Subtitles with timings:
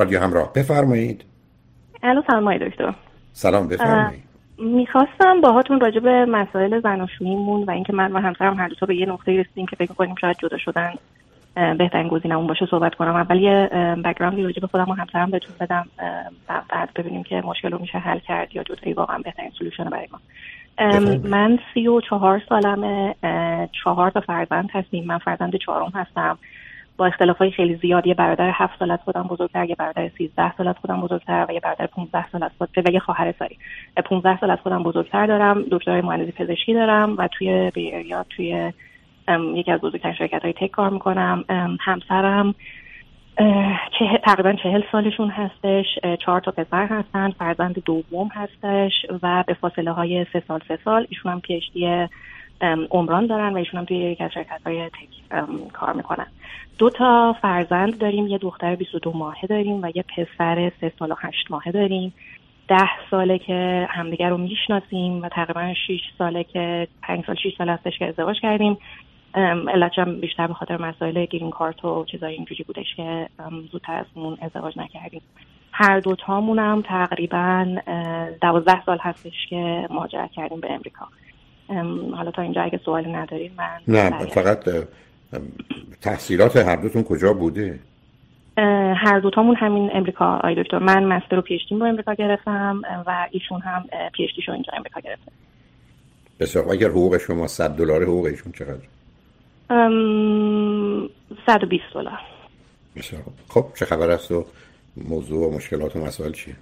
[0.00, 0.52] رادیو همراه.
[0.52, 1.24] بفرمایید.
[2.02, 2.94] الو سلام دکتر.
[3.32, 4.22] سلام بفرمایید.
[4.58, 9.06] می‌خواستم باهاتون راجع به مسائل زناشوییمون و اینکه من و همسرم هر دو به یه
[9.06, 10.92] نقطه رسیدیم که فکر کنیم شاید جدا شدن
[11.78, 13.14] بهترین گزینمون باشه صحبت کنم.
[13.14, 13.70] اول یه
[14.04, 15.86] بک‌گراندی راجع به خودم و همسرم بهتون بدم
[16.48, 20.18] بعد ببینیم که مشکل رو میشه حل کرد یا جدایی واقعا بهترین سلوشن برای ما.
[21.24, 23.14] من سی و چهار سالمه
[23.84, 25.04] چهار تا فرزند هستیم.
[25.04, 26.38] من فرزند چهارم هستم.
[27.00, 30.56] با اختلاف های خیلی زیاد یه برادر هفت سال از خودم بزرگتر یه برادر سیزده
[30.56, 33.58] سال از خودم بزرگتر و یه برادر 15 سال از خودم و یه خواهر ساری.
[34.04, 38.72] 15 سال از خودم بزرگتر دارم دکترای مهندسی پزشکی دارم و توی بیریا توی
[39.54, 41.44] یکی از بزرگترین شرکت های تک کار می‌کنم.
[41.80, 42.54] همسرم
[43.98, 45.86] چه، تقریبا چهل سالشون هستش.
[46.24, 51.06] چهار تا پسر هستن فرزند دوم هستش و به فاصله های سه سال سه سال
[51.10, 52.08] ایشون هم پیشتی
[52.90, 55.38] عمران دارن و ایشون هم توی یک از شرکت های تک
[55.72, 56.26] کار می‌کنن.
[56.80, 61.14] دو تا فرزند داریم یه دختر 22 ماهه داریم و یه پسر سه سال و
[61.18, 62.14] هشت ماهه داریم.
[62.68, 67.68] ده ساله که همدیگر رو می‌شناسیم و تقریبا 6 ساله که پنج سال 6 سال
[67.68, 68.78] هستش که ازدواج کردیم.
[69.74, 73.28] علتش هم بیشتر به خاطر مسائل گرین کارت و چیزای اینجوری بودش که
[73.72, 75.22] زودتر از اون ازدواج نکردیم.
[75.72, 77.76] هر دوتامون هم تقریبا
[78.40, 81.06] دوازده سال هستش که مهاجرت کردیم به امریکا.
[82.16, 84.68] حالا تا اینجا اگه سوالی نداریم من نه فقط
[86.00, 87.78] تحصیلات هر دوتون کجا بوده؟
[88.96, 90.36] هر دوتامون همین امریکا.
[90.36, 95.00] آی دکتر من مستر و پیشتیم رو امریکا گرفتم و ایشون هم پیشتیشو اینجا امریکا
[95.00, 95.32] گرفتم
[96.40, 98.86] بسیار اگر حقوق شما 100 دلار حقوق ایشون چقدر؟
[101.46, 102.18] 120 دلار.
[102.96, 104.44] بسیار خب چه خبر است و
[105.08, 106.54] موضوع و مشکلات و مسائل چیه؟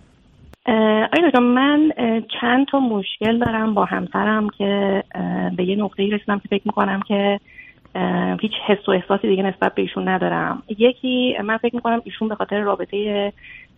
[1.12, 1.92] آیا من
[2.40, 5.02] چند تا مشکل دارم با همسرم که
[5.56, 7.40] به یه نقطه رسیدم که فکر می‌کنم که
[8.40, 10.62] هیچ حس و احساسی دیگه نسبت به ایشون ندارم.
[10.68, 13.32] یکی من فکر می‌کنم ایشون به خاطر رابطه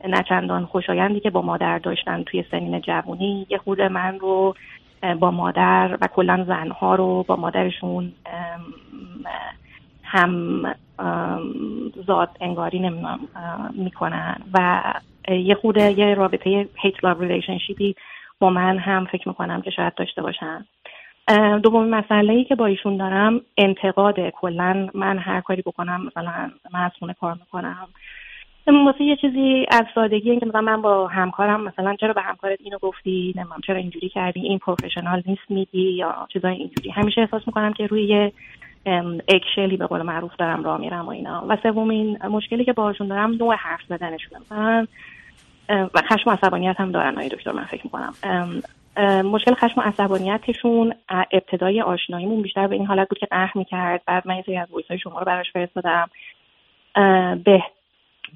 [0.09, 4.55] نچندان خوشایندی که با مادر داشتن توی سنین جوانی یه خود من رو
[5.21, 8.13] با مادر و کلا زنها رو با مادرشون
[10.03, 10.63] هم
[12.07, 13.21] ذات انگاری نمی‌دونم
[13.75, 14.37] می‌کنن.
[14.55, 14.83] و
[15.29, 17.95] یه خود یه رابطه hate love relationship ی
[18.39, 20.67] با من هم فکر می‌کنم که شاید داشته باشن.
[21.63, 26.81] دومین مسئله ای که با ایشون دارم انتقاد کلا من هر کاری بکنم مثلا من
[26.81, 27.89] از خونه کار می‌کنم.
[28.87, 32.79] واسه یه چیزی از سادگی اینکه مثلا من با همکارم مثلا چرا به همکارت اینو
[32.79, 37.73] گفتی؟ نمی‌دونم چرا اینجوری کردی؟ این professional نیست میگی یا چیزای اینجوری؟ همیشه احساس می‌کنم
[37.73, 38.33] که روی
[39.29, 41.45] اکشلی به قول معروف دارم راه میرم و اینا.
[41.49, 44.41] و سومین مشکلی که باهاشون دارم نوع حرف زدنشونه.
[44.41, 44.87] مثلا
[45.69, 48.13] و خشم عصبانیت هم دارن های دکتر من فکر می‌کنم.
[49.25, 50.95] مشکل خشم و عصبانیتشون
[51.33, 54.03] ابتدای آشناییمون بیشتر به این حالت بود که قهر می‌کرد.
[54.07, 56.11] بعد من یه از های شما رو براش فرستادم.
[57.45, 57.63] به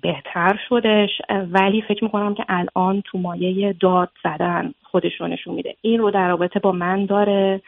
[0.03, 1.11] بهتر شدش.
[1.51, 5.75] ولی فکر می‌کنم که الان تو مایه داد زدن خودش رو نشون میده.
[5.81, 7.61] این رو در رابطه با من داره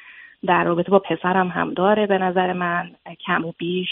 [0.47, 2.91] در رابطه با پسرم هم داره به نظر من
[3.27, 3.89] کم و بیش.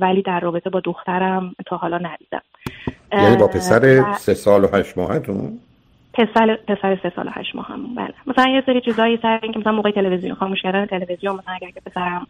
[0.00, 2.42] ولی در رابطه با دخترم تا حالا ندیدم.
[3.12, 5.58] یعنی با پسر سه سال و هشت ماهتون؟
[6.16, 8.14] پسر پسر سه سال هشت ماه هم بله.
[8.26, 11.80] مثلا یه سری چیزایی سر اینکه مثلا موقع تلویزیون خاموش کردن تلویزیون مثلا اگر که
[11.86, 12.26] پسرم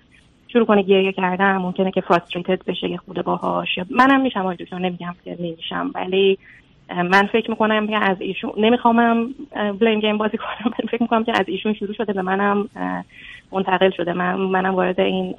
[0.49, 3.79] شروع کنه گریه کردن ممکنه که فراستریتد بشه یه خود باهاش.
[3.91, 5.91] منم میشم آقای دکتر نمیگم که نمیشم.
[5.95, 6.39] ولی
[6.91, 9.35] من فکر می‌کنم که از ایشون نمیخوامم
[9.81, 10.57] بلیم گیم بازی کنم.
[10.65, 12.69] من فکر می‌کنم که از ایشون شروع شده به منم
[13.53, 14.13] منتقل شده.
[14.13, 15.35] من منم وارد این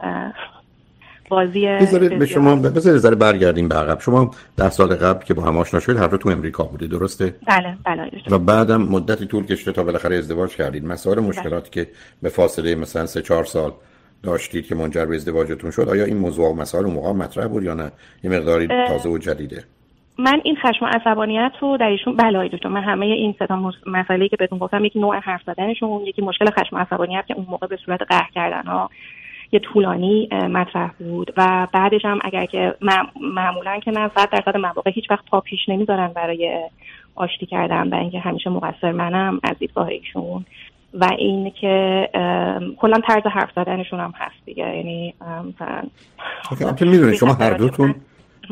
[1.30, 1.68] بازی
[2.20, 4.00] به شما بذارید ذره برگردیم به عقب.
[4.00, 7.78] شما ده سال قبل که با هم آشنا شدید هر تو امریکا بودید درسته؟ بله
[7.86, 10.86] بله و بعدم مدتی طول کشیده تا بالاخره ازدواج کردید.
[10.86, 11.88] مسائل مشکلاتی که
[12.22, 13.72] به فاصله مثلا سه چهار سال
[14.24, 17.74] داشتید که منجر به ازدواجتون شد آیا این موضوع و مسائل موقع مطرح بود یا
[17.74, 17.92] نه؟
[18.24, 19.64] یه مقداری تازه و جدیده.
[20.20, 23.72] من این خشم و عصبانیت رو در ایشون بله دکتر من همه این سه تا
[23.86, 27.46] مسئله که بهتون گفتم یکی نوع حرف زدنشون یکی مشکل خشم و عصبانیت که اون
[27.50, 28.90] موقع به صورت قهر کردن ها
[29.52, 32.76] یه طولانی مطرح بود و بعدش هم اگر که
[33.36, 36.70] معمولا که نه صد درصد مواقع هیچ وقت پا پیش نمی‌ذارن برای
[37.16, 40.46] آشتی کردن و اینکه همیشه مقصر منم از دیدگاه ایشون
[40.94, 42.10] و این که
[42.78, 44.76] کلا طرز حرف زدنشون هم هست دیگه.
[44.76, 45.84] یعنی مثلا
[46.82, 47.96] می‌دونید شما هر دوتون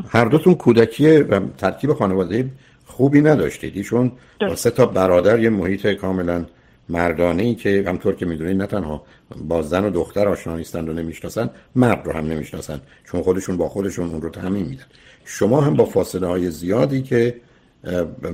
[0.10, 2.50] هر دوتون کودکی و ترکیب خانواده
[2.86, 3.78] خوبی نداشتید.
[3.78, 4.12] ایشون
[4.56, 6.46] سه تا برادر یه محیط کاملا
[6.90, 9.04] مردانه ای که همطور که می‌دونید نه تنها
[9.42, 13.70] با زن و دختر آشنا نیستند و نمی‌شناسن مرد رو هم نمی‌شناسن چون خودشون با
[13.70, 14.86] خودشون اون رو تعمین میدن.
[15.26, 17.36] شما هم با فاصله های زیادی که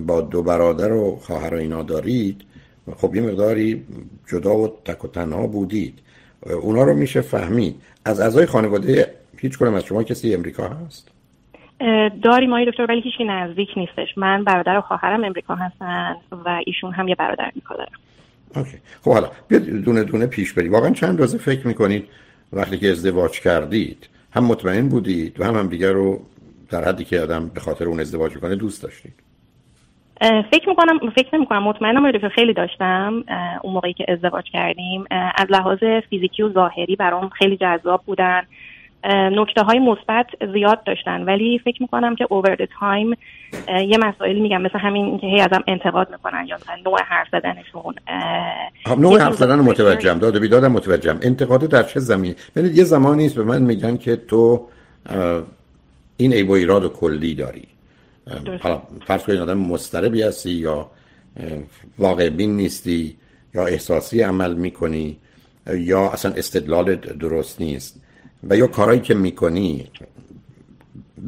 [0.07, 2.41] با دو برادر و خواهر اینا دارید
[2.95, 3.83] خب یه مقداری
[4.27, 5.99] جدا و تک و تنها بودید.
[6.61, 7.81] اونا رو میشه فهمید.
[8.05, 11.11] از اعضای خانواده هیچ کنم از شما کسی امریکا هست؟
[12.23, 14.17] داریم آقای دکتر ولی هیچی نزدیک نیستش.
[14.17, 16.15] من برادر و خواهرم امریکا هستن
[16.45, 17.75] و ایشون هم یه برادر امریکا
[18.55, 18.77] اوکی.
[19.01, 20.71] خب حالا بیاد دونه دونه پیش بریم.
[20.71, 22.07] واقعا چند روزه فکر می‌کنید
[22.53, 26.21] وقتی که ازدواج کردید هم مطمئن بودید و هم هم دیگر رو
[26.69, 29.13] در حدی که آدم به خاطر اون ازدواج کنه دوست داشتید؟
[30.51, 33.23] فکر می‌کنم فکر نمی کنم مطمئنم که خیلی داشتم.
[33.61, 38.41] اون موقعی که ازدواج کردیم از لحاظ فیزیکی و ظاهری برام خیلی جذاب بودن.
[39.09, 41.23] نکته های مثبت زیاد داشتن.
[41.23, 43.17] ولی فکر می‌کنم که اوور تایم
[43.87, 47.95] یه مسائل میگم مثل همین که هی ازم انتقاد می‌کنن یا مثلا نوع حرف زدنشون.
[48.85, 50.19] خب، نوع حرف زدن متوجهم.
[50.19, 51.19] داد و بیدادم متوجهم.
[51.21, 54.67] انتقاد در چه زمین ببینید یه زمانی است به من میگن که تو
[56.17, 57.67] این عیب و ایراد کلی داری.
[58.61, 60.87] حالا فرض کنید آدم مستربی هستی یا
[61.99, 63.15] واقع بین نیستی
[63.55, 65.17] یا احساسی عمل می‌کنی
[65.77, 68.00] یا اصلا استدلال درست نیست.
[68.49, 69.87] و یا کارهایی که می‌کنی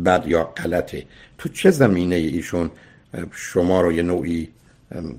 [0.06, 1.06] بد یا غلطه
[1.38, 2.71] تو چه زمینه ایشون
[3.31, 4.50] شما رو یه نوعی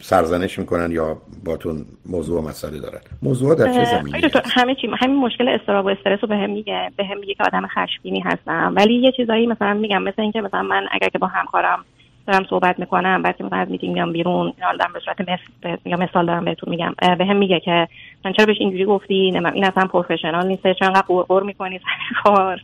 [0.03, 5.17] سرزنش می‌کنن یا باتون موضوع و مسئله دارن؟ موضوع در چه زمینه همه چی همین
[5.17, 8.73] مشکل استراب و استرس رو بهم میگه بهم میگه که آدم خشمگینی هستم.
[8.77, 11.85] ولی یه چیزایی مثلا میگم مثل اینکه مثلا من اگر که با همکارم
[12.27, 15.77] دارم صحبت می‌کنم بعد که مثلا از میتینگ میام بیرون حالا دارم به صورت مثل
[15.85, 16.95] میگم مثال دارم بهتون میگم.
[17.19, 17.89] به هم میگه که
[18.25, 22.23] من چرا بهش اینجوری گفتی؟ نه این اصلا پروفشنال نیست چرا انقدر قرقر می‌کنی؟ سر
[22.23, 22.61] کار.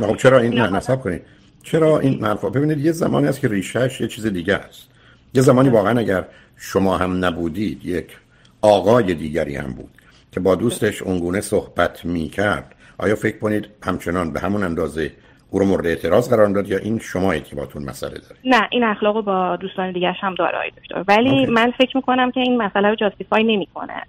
[0.00, 1.22] خب چرا این نه نصب کنید.
[1.62, 4.90] چرا این مرفا ببینید یه زمانی هست که ریشهش یه چیز دیگه است.
[5.34, 6.24] یه زمانی واقعا اگر
[6.56, 8.16] شما هم نبودید یک
[8.62, 9.90] آقای دیگری هم بود
[10.32, 15.12] که با دوستش اونگونه صحبت می‌کرد آیا فکر کنید همچنان به همون اندازه
[15.50, 18.84] او رو مورد اعتراض قرار داد یا این شما که باتون مسئله داره؟ نه این
[18.84, 21.04] اخلاق با دوستان دیگه هم داره دکتر.
[21.08, 24.02] ولی من فکر می‌کنم که این مسئله رو جاستیفای نمی‌کنه.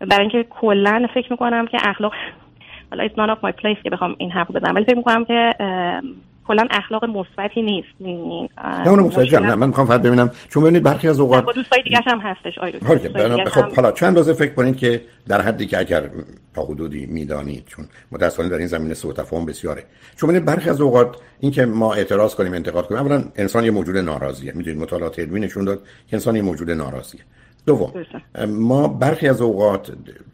[0.00, 2.12] برای اینکه کلا فکر می‌کنم که اخلاق
[2.90, 5.54] حالا none of my place که بخوام این حرف بزنم ولی فکر می‌کنم که
[6.48, 7.88] کلا اخلاق مثبتی نیست.
[8.00, 11.82] نه اون متوجهم نه من می‌خوام فقط ببینم چون ببینید برخی از اوقات با دوستای
[11.82, 12.58] دیگه هم هستش.
[12.58, 16.10] آره خب حالا چند روزه فکر کنید که در حدی که اگر
[16.54, 19.84] تا حدودی می‌دانید چون متأسفانه در این زمینه سوء تفاهم بسیاره.
[20.16, 23.96] چون ببینید برخی از اوقات اینکه ما اعتراض کنیم انتقاد کنیم اولا انسان یه موجود
[23.96, 24.52] ناراضیه.
[24.52, 27.20] می‌دونید مطالعات علمی نشون داد که انسان یه موجود ناراضیه.
[27.66, 27.92] دوم
[28.48, 29.92] ما برخی از اوقات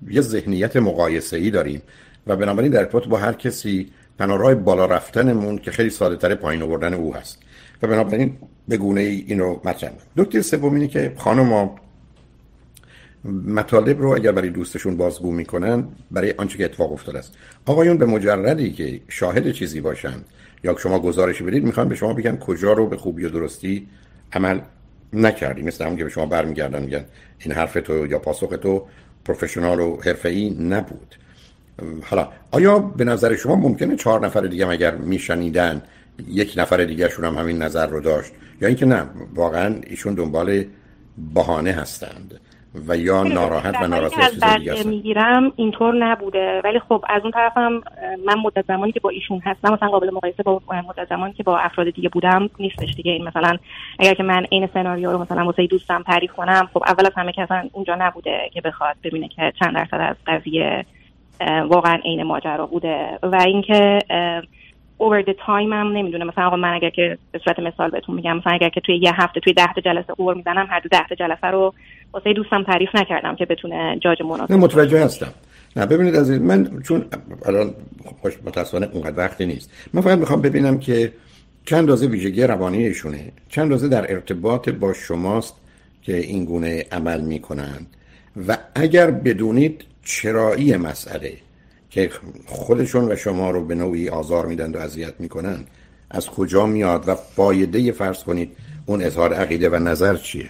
[0.09, 1.83] یه ذهنیت مقایسه ای داریم
[2.27, 6.35] و بنابراین در ارتباط با هر کسی تنها راه بالا رفتنمون که خیلی ساده تر
[6.35, 7.39] پایین آوردن او هست.
[7.83, 8.37] و بنابراین
[8.69, 11.71] به گونه ای اینو مطرح دکتر سوم اینه که خانم
[13.47, 17.35] مطالب رو اگر برای دوستشون بازگو می‌کنن برای آنچه که اتفاق افتاده است.
[17.67, 20.15] آقایون به مجردی که شاهد چیزی باشن
[20.65, 23.87] یا شما گزارشی بدید می‌خوان به شما بگن کجا رو به خوبی و درستی
[24.33, 24.61] عمل
[25.13, 25.63] نکردی.
[25.63, 27.05] مثل همون که به شما برمیگردن میگن
[27.39, 28.87] این حرف تو یا پاسخ تو
[29.25, 31.15] پروفشنال و حرفه‌ای نبود.
[32.11, 35.83] حالا آیا به نظر شما ممکنه چهار نفر دیگه اگر میشنیدن
[36.29, 39.03] یک نفر دیگه شون هم همین نظر رو داشت؟ یا اینکه نه
[39.35, 40.65] واقعا ایشون دنبال
[41.35, 42.41] بهانه هستند
[42.89, 46.61] و یا ناراحت و ناراضی از دیگه می‌گیرم اینطور نبوده.
[46.65, 47.81] ولی خب از اون طرفم
[48.27, 51.59] من مدت زمانی که با ایشون هستم مثلا قابل مقایسه با مدت زمانی که با
[51.59, 53.13] افراد دیگه بودم نیستش دیگه.
[53.13, 53.57] این مثلا
[53.99, 57.33] اگر که من این سناریو رو مثلا واسه دوستم تعریف کنم خب اول از همه
[57.33, 60.85] که اصلا اونجا نبوده که بخواد ببینه که چند درصد از قضیه
[61.69, 63.19] واقعا عین ماجرا بوده.
[63.23, 63.99] و اینکه
[64.99, 68.37] اوور د تایم هم نمی‌دونه مثلا آقا من اگر که به صورت مثال بهتون میگم
[68.37, 71.09] مثلا اگر که توی یه هفته توی ده تا جلسه اوور می‌زنم هر دو ده
[71.09, 71.75] تا جلسه رو
[72.13, 75.33] واسه دوستم تعریف نکردم که بتونه جاج مناسب متوجه هستم.
[75.77, 77.05] نه ببینید از من چون
[77.47, 77.71] الان
[78.21, 79.91] خوش متاسفانه اونقدر وقتی نیست.
[79.95, 81.13] من فقط می‌خوام ببینم که
[81.67, 83.33] چند اندازه ویژگی روانی ایشونه.
[83.49, 85.61] چند اندازه در ارتباط با شماست
[86.03, 87.87] که این گونه عمل می‌کنند.
[88.49, 91.33] و اگر بدونید چرایی مسئله
[91.91, 92.11] که
[92.47, 95.65] خودشون و شما رو به نوعی آزار میدن و اذیت می‌کنن
[96.11, 98.57] از کجا میاد و فایده فرض کنید
[98.87, 100.49] اون اظهار عقیده و نظر چیه؟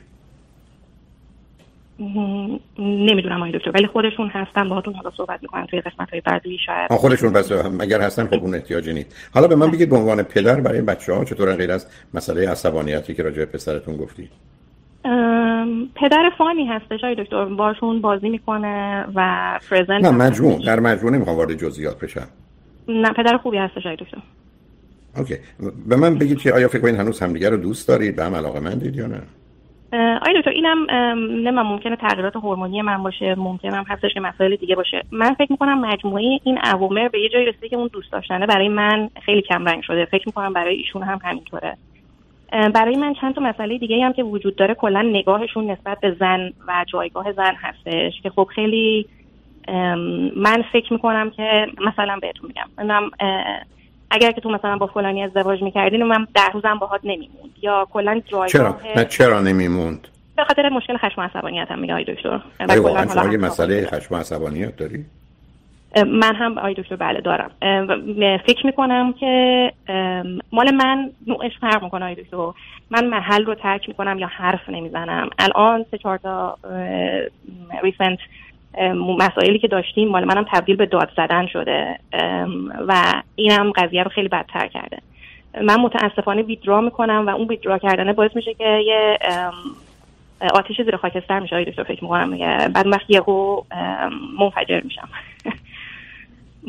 [2.78, 6.92] نمی‌دونم آقای دکتر ولی خودشون هستن باهاتون حالا صحبت می‌کنن توی قسمت های بعدی شاید.
[6.92, 9.16] خودشون پس اگر هستن خب اون احتیاجی نیست.
[9.34, 13.14] حالا به من بگید به عنوان پدر برای بچه ها چطور غیر از مسئله عصبانیتی
[13.14, 14.28] که راجع پسرتون گفتی
[15.94, 17.44] پدر فانی هستش آقای دکتر.
[17.44, 22.26] باشون بازی می‌کنه و پرزنت نه مجموع در مجموع نمی‌خوام وارد جزئیات بشم.
[22.88, 24.18] نه پدر خوبی هستش آقای دکتر.
[25.16, 25.34] اوکی.
[25.88, 28.60] به من بگید که آیا فکر کنید هنوز همدیگه رو دوست دارید؟ به هم علاقه
[28.60, 29.20] مندید یا نه؟
[29.92, 30.86] آیا دکتر اینم
[31.44, 35.02] نه من ممکنه تغییرات هورمونی من باشه ممکنه هم هستش که مسائل دیگه باشه.
[35.12, 38.68] من فکر می‌کنم مجموعه این عوامل به یه جایی رسیده که اون دوست داشتنه برای
[38.68, 40.04] من خیلی کم رنگ شده.
[40.04, 41.76] فکر می‌کنم برای ایشون هم همینطوره.
[42.54, 46.52] برای من چند تا مسئله دیگه هم که وجود داره کلا نگاهشون نسبت به زن
[46.68, 49.06] و جایگاه زن هستش که خب خیلی
[50.36, 53.10] من فکر می‌کنم که مثلا بهتون میگم.
[54.10, 58.22] اگر که تو مثلا با فلانی ازدواج می‌کردین من ده روزم باهات نمیموند یا کلا
[58.26, 62.40] جایگاه چرا؟ نه چرا نمیموند؟ به خاطر مشکل خشم عصبانیت هم میگه دکتر.
[62.60, 65.04] واقعا شما یه مسئله خشم عصبانیت داری؟
[66.06, 67.50] من هم آی دکتر بله دارم.
[68.46, 69.72] فکر می‌کنم که
[70.52, 72.36] مال من نوعش فرق می‌کنه آی دکتر.
[72.90, 75.30] من محل رو ترک می‌کنم یا حرف نمی‌زنم.
[75.38, 76.58] الان سه چهار تا
[77.82, 78.18] ریسنت
[79.18, 81.98] مسائلی که داشتیم مال منم تبدیل به داد زدن شده.
[82.88, 83.02] و
[83.36, 84.98] اینم قضیه رو خیلی بدتر کرده.
[85.62, 89.18] من متاسفانه ویدرا می‌کنم و اون ویدرا کردنه باعث میشه که یه
[90.54, 91.56] آتیش زیر خاکستر میشه.
[91.56, 92.38] آی دکتر فکر می‌کنم.
[92.68, 93.62] بعد وقت یهو
[94.38, 95.08] منفجر میشم.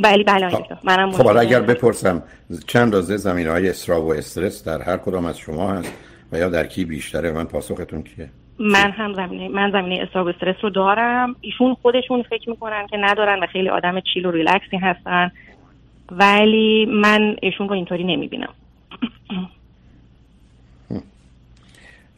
[0.04, 0.64] بله بله خب.
[0.84, 2.24] منم خب اگر بپرسم
[2.68, 5.94] چند رازه زمین های اسرا و استرس در هر کدام از شما هست
[6.32, 10.56] و یا در کی بیشتره؟ من پاسختون کیه؟ من هم زمینه من زمینه استراب استرس
[10.64, 11.36] رو دارم.
[11.42, 15.32] ایشون خودشون فکر می‌کنن که ندارن و خیلی آدم چیل و ریلکسی هستن.
[16.12, 18.54] ولی من ایشون رو اینطوری نمی‌بینم.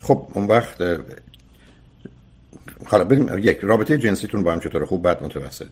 [0.01, 0.81] خب اون وقت
[2.85, 5.67] حالا بریم یک رابطه جنسیتون با هم چطور خوب بد متوسط.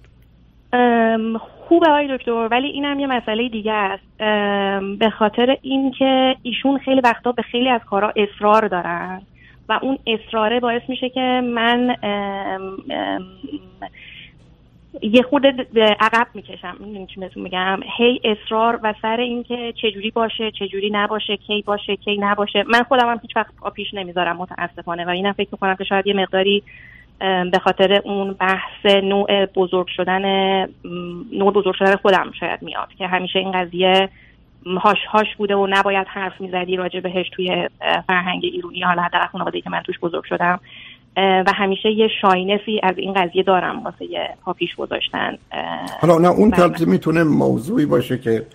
[1.67, 4.17] خوبه های دکتر ولی اینم یه مسئله دیگه است.
[5.00, 9.22] به خاطر اینکه ایشون خیلی وقتا به خیلی از کارها اصرار دارن
[9.70, 11.96] و اون اصراره باعث میشه که من
[15.01, 15.46] یه خود
[15.77, 16.75] عقب می‌کشم.
[16.79, 21.96] می‌دونی چی بهتون میگم؟ هی اصرار و سر اینکه چجوری باشه چجوری نباشه کی باشه
[21.96, 22.63] کی نباشه.
[22.67, 25.05] من خودم هم هیچ وقت پیش نمی‌ذارم متاسفانه.
[25.05, 26.63] و اینم فکر می‌کنم که شاید یه مقداری
[27.20, 30.26] به خاطر اون بحث نوع بزرگ شدن
[31.34, 34.10] نوع بزرگ شدن خودم شاید میاد که همیشه این قضیه
[34.66, 37.70] هاش هاش بوده و نباید حرف می‌زدی راجع بهش توی
[38.08, 38.82] فرهنگ ایرونی.
[38.82, 40.60] حالا حداقل خانواده که من توش بزرگ شدم.
[41.18, 45.38] و همیشه یه شاینسی از این قضیه دارم واسه یه پیش گذاشتن.
[46.02, 48.46] حالا نه اون که می‌تونه موضوعی باشه که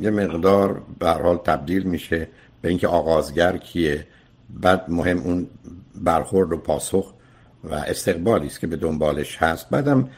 [0.00, 2.28] یه مقدار به حال تبدیل میشه
[2.62, 4.06] به اینکه آغازگر کیه.
[4.62, 5.46] بعد مهم اون
[6.04, 7.12] برخورد و پاسخ.
[7.64, 9.70] و استقبالی است که به دنبالش هست.
[9.70, 10.08] بعدم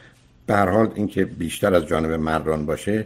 [0.47, 3.05] به هر حال اینکه بیشتر از جانب مردان باشه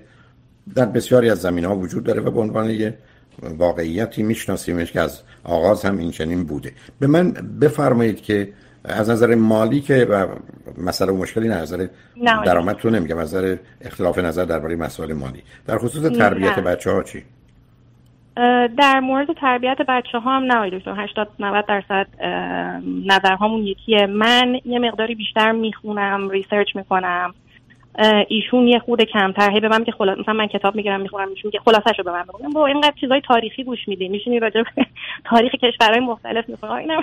[0.76, 2.98] در بسیاری از زمین ها وجود داره و به عنوان یه
[3.42, 6.74] واقعیتی میشناسیمش که از آغاز هم این چنین بوده.
[7.00, 7.32] به من
[7.62, 8.54] بفرمایید که
[8.84, 10.26] از نظر مالی که و
[10.78, 11.88] مسئله و مشکلی نه نظر
[12.46, 15.44] درآمد تو نمیگم از نظر اختلاف نظر درباره مسائل مالی.
[15.68, 17.24] در خصوص تربیت بچه ها چی؟
[18.78, 22.08] در مورد تربیت بچه ها هم نه دکتر 80 90 درصد
[23.06, 24.06] نظرهامون یکیه.
[24.06, 27.34] من یه مقداری بیشتر می‌خونم ریسرچ می‌کنم.
[28.28, 29.52] ایشون یه خود کمتر.
[29.52, 32.12] هی به من که خلاص مثلا من کتاب می‌گیرم می‌خونم ایشون که خلاصش رو به
[32.12, 34.10] من بگم با اینقدر چیزای تاریخی گوش میدی.
[34.10, 34.86] میشینی راجع به
[35.30, 37.02] تاریخ کشورهای مختلف می‌خونم اینم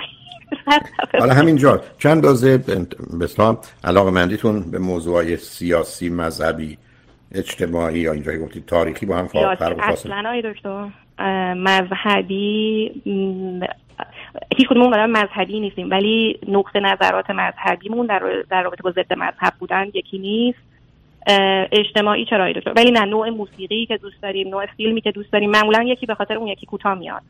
[1.19, 1.81] حالا همینجا.
[1.99, 3.27] چند دازه به
[3.83, 6.77] علاقه مندیتون به موضوعای سیاسی مذهبی
[7.31, 10.87] اجتماعی یا اینجایی گفتید تاریخی با هم فرق اصلا دکتر.
[11.55, 12.91] مذهبی
[14.57, 19.53] هیچ کدوم آدم مذهبی نیستیم ولی نقطه نظرات مذهبیمون در, در رابطه با ضد مذهب
[19.59, 20.59] بودن یکی نیست.
[21.71, 25.49] اجتماعی چرا دکتر ولی نه نوع موسیقی که دوست داریم نوع فیلمی که دوست داریم
[25.49, 27.21] معمولا یکی به خاطر اون یکی کوتاه میاد.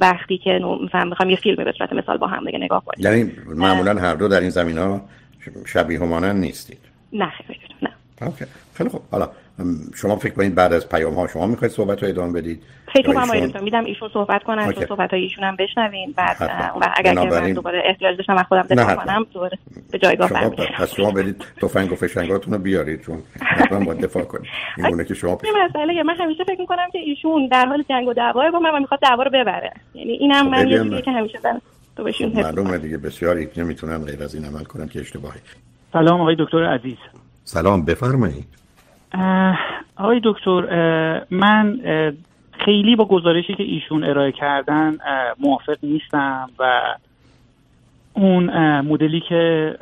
[0.00, 0.50] وقتی که
[0.84, 3.06] مثلا می‌خوام یه فیلم به صورت مثال با هم دیگه نگاه کنیم.
[3.06, 5.00] یعنی معمولا هر دو در این زمین ها
[5.66, 6.78] شبیه همانند نیستید.
[7.12, 7.90] نه خیلی نه.
[8.22, 8.44] اوکی.
[8.74, 9.02] خیلی خوب.
[9.10, 9.28] حالا
[9.94, 13.30] شما فکر کنید بعد از پیام ها شما می‌خواید صحبت رو ادامه بدید؟ فکر کنم
[13.30, 13.62] ایشون...
[13.62, 16.36] میدم ایشون صحبت کنن تو صحبت های ایشون هم بشنوین بعد
[16.96, 19.58] اگر که من دوباره احتیاج داشتم من خودم دفاع کنم دوباره
[19.90, 24.22] به جایگاه شما پس شما برید تفنگ و فشنگاتون رو بیارید چون حتما باید دفاع
[24.22, 28.08] کنید اینونه که شما این مسئله من همیشه فکر می‌کنم که ایشون در حال جنگ
[28.08, 29.72] و دعوا با من و می‌خواد دعوا رو ببره.
[29.94, 31.38] یعنی اینم من یه که همیشه
[31.96, 35.40] تو بهشون معلومه دیگه بسیاری نمی‌تونن غیر از این عمل کنن که اشتباهی.
[35.92, 36.96] سلام آقای دکتر عزیز.
[37.44, 38.61] سلام بفرمایید.
[39.96, 40.62] آقای دکتر
[41.30, 41.80] من
[42.64, 44.98] خیلی با گزارشی که ایشون ارائه کردن
[45.40, 46.80] موافق نیستم و
[48.14, 48.50] اون
[48.80, 49.74] مدلی که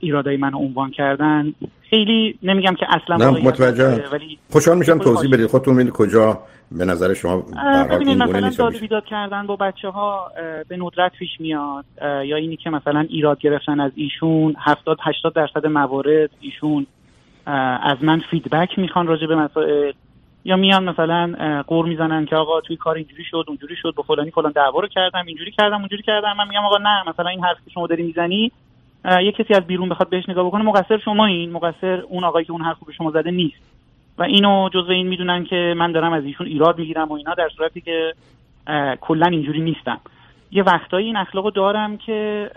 [0.00, 1.54] ایرادای من عنوان کردن
[1.90, 5.46] خیلی نمیگم که اصلا نه متوجه ولی خوشحال میشم توضیح بدید.
[5.46, 6.38] خودتون می‌دید کجا
[6.72, 7.44] به نظر شما
[7.90, 10.30] ببینید مثلا داد بیداد کردن با بچه ها
[10.68, 15.66] به ندرت پیش میاد یا اینی که مثلا ایراد گرفتن از ایشون 70 80 درصد
[15.66, 16.86] موارد ایشون
[17.82, 19.92] از من فیدبک می‌خوان راجع به مسائل
[20.44, 24.30] یا میان مثلا قور می‌زنن که آقا توی کار اینجوری شد اونجوری شد با فلانی
[24.30, 26.36] فلان دعوا رو کردم اینجوری کردم اونجوری کردم.
[26.38, 28.52] من میگم آقا نه مثلا این حرف که شما داری می‌زنی
[29.04, 32.52] یه کسی از بیرون بخواد بهش نگاه بکنه مقصر شما این مقصر اون آقایی که
[32.52, 33.60] اون حرف به شما زده نیست.
[34.18, 37.48] و اینو جزء این می‌دونن که من دارم از ایشون ایراد می‌گیرم و اینا در
[37.56, 38.14] صورتی که
[39.00, 40.00] کلا اینجوری نیستم.
[40.52, 42.50] یه وقتایی این اخلاقو دارم که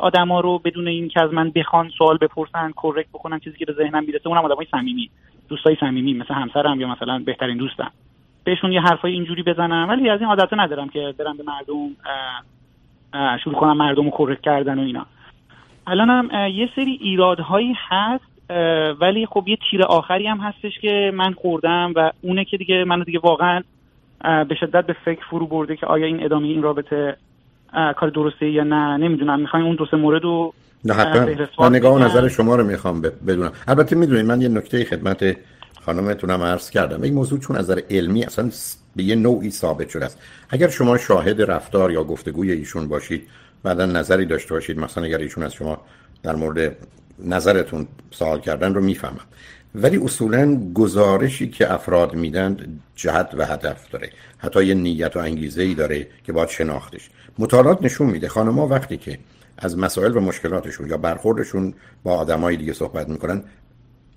[0.00, 3.72] آدما رو بدون این که از من بخوان سوال بپرسن کرک بکنن چیزی که به
[3.72, 5.10] ذهنم می‌رسه اونم آدمای صمیمی
[5.48, 7.90] دوستای صمیمی مثل همسرم یا مثلا بهترین دوستم.
[8.44, 11.96] بهشون یه حرفای اینجوری بزنم ولی از این عادت ندارم که برم به مردم
[13.44, 15.06] شروع کنم مردم رو کردن و اینا.
[15.86, 18.24] الانم یه سری ایرادهایی هست
[19.00, 23.04] ولی خب یه تیر آخری هم هستش که من خوردم و اونه که دیگه منو
[23.04, 23.62] دیگه واقعا
[24.48, 27.16] به شدت به فکر فرو برده که آیا این ادامه این رابطه
[27.72, 29.40] کار درسته یا نه نمی‌دونم.
[29.40, 31.46] می‌خوایم اون دو سه مورد رو نه حتما.
[31.58, 33.52] من نگاه و نظر شما رو می‌خوام بدونم.
[33.68, 35.36] البته می‌دونید من یه نکته خدمت
[35.80, 37.02] خانمتونم عرض کردم.
[37.02, 38.50] این موضوع چون از نظر علمی اصلا
[38.96, 40.18] به یه نوعی ثابت شده است.
[40.50, 43.28] اگر شما شاهد رفتار یا گفتگوی ایشون باشید
[43.62, 44.78] بعدا نظری داشته باشید.
[44.78, 45.80] مثلا اگر ایشون از شما
[46.22, 46.76] در مورد
[47.24, 49.20] نظرتون سوال کردن رو می‌فهمم.
[49.74, 52.56] ولی اصولا گزارشی که افراد میدن
[52.96, 54.10] جهت و هدف داره.
[54.38, 57.10] حتی یه نیت و انگیزه ای داره که باید شناختش.
[57.40, 59.18] مطالعات نشون میده خانمها وقتی که
[59.58, 63.42] از مسائل و مشکلاتشون یا برخوردشون با آدمای دیگه صحبت می‌کنن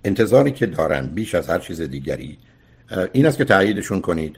[0.04, 2.38] انتظاری که دارن بیش از هر چیز دیگری
[3.12, 4.36] این است که تاییدشون کنید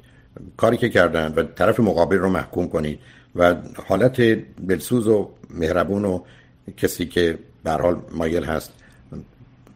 [0.58, 3.00] کاری که کردن و طرف مقابل رو محکوم کنید
[3.36, 3.56] و
[3.88, 4.22] حالت
[4.68, 6.20] بلسوز و مهربون و
[6.78, 8.74] کسی که به حال مایل هست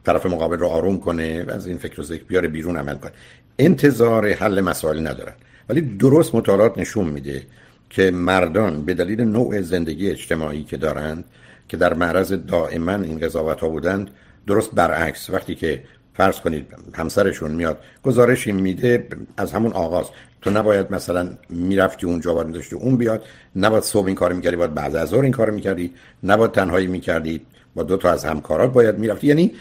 [0.06, 3.12] طرف مقابل رو آروم کنه و از این فکر و ذکر بیاره بیرون عمل کنه.
[3.60, 5.34] انتظار حل مسائل ندارن.
[5.70, 7.44] ولی درست مطالعات نشون میده
[7.90, 11.26] که مردان به دلیل نوع زندگی اجتماعی که دارند
[11.68, 14.12] که در معرض دائما این قضاوت ها بودند
[14.48, 20.06] درست برعکس وقتی که فرض کنید همسرشون میاد گزارشی میده از همون آغاز.
[20.42, 23.24] تو نباید مثلا می‌رفتی اونجا و داشتی اون بیاد
[23.56, 25.94] نباید صبح این کار می‌کردی باید بعد از ظهر این کار می‌کردی
[26.24, 27.42] نباید تنهایی می‌کردی
[27.76, 29.28] با دو تا از همکارات باید می‌رفتی.
[29.28, 29.52] یعنی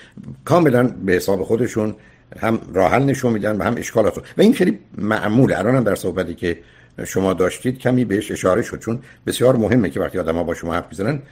[0.44, 1.94] کاملا به حساب خودشون
[2.40, 5.58] هم راحل نشون میدن و هم اشکالات و این خیلی معموله.
[5.58, 6.58] الان هم در صحبتی که
[7.06, 10.86] شما داشتید کمی بهش اشاره شد چون بسیار مهمه که وقتی آدما با شما حرف
[10.90, 11.22] می‌زنن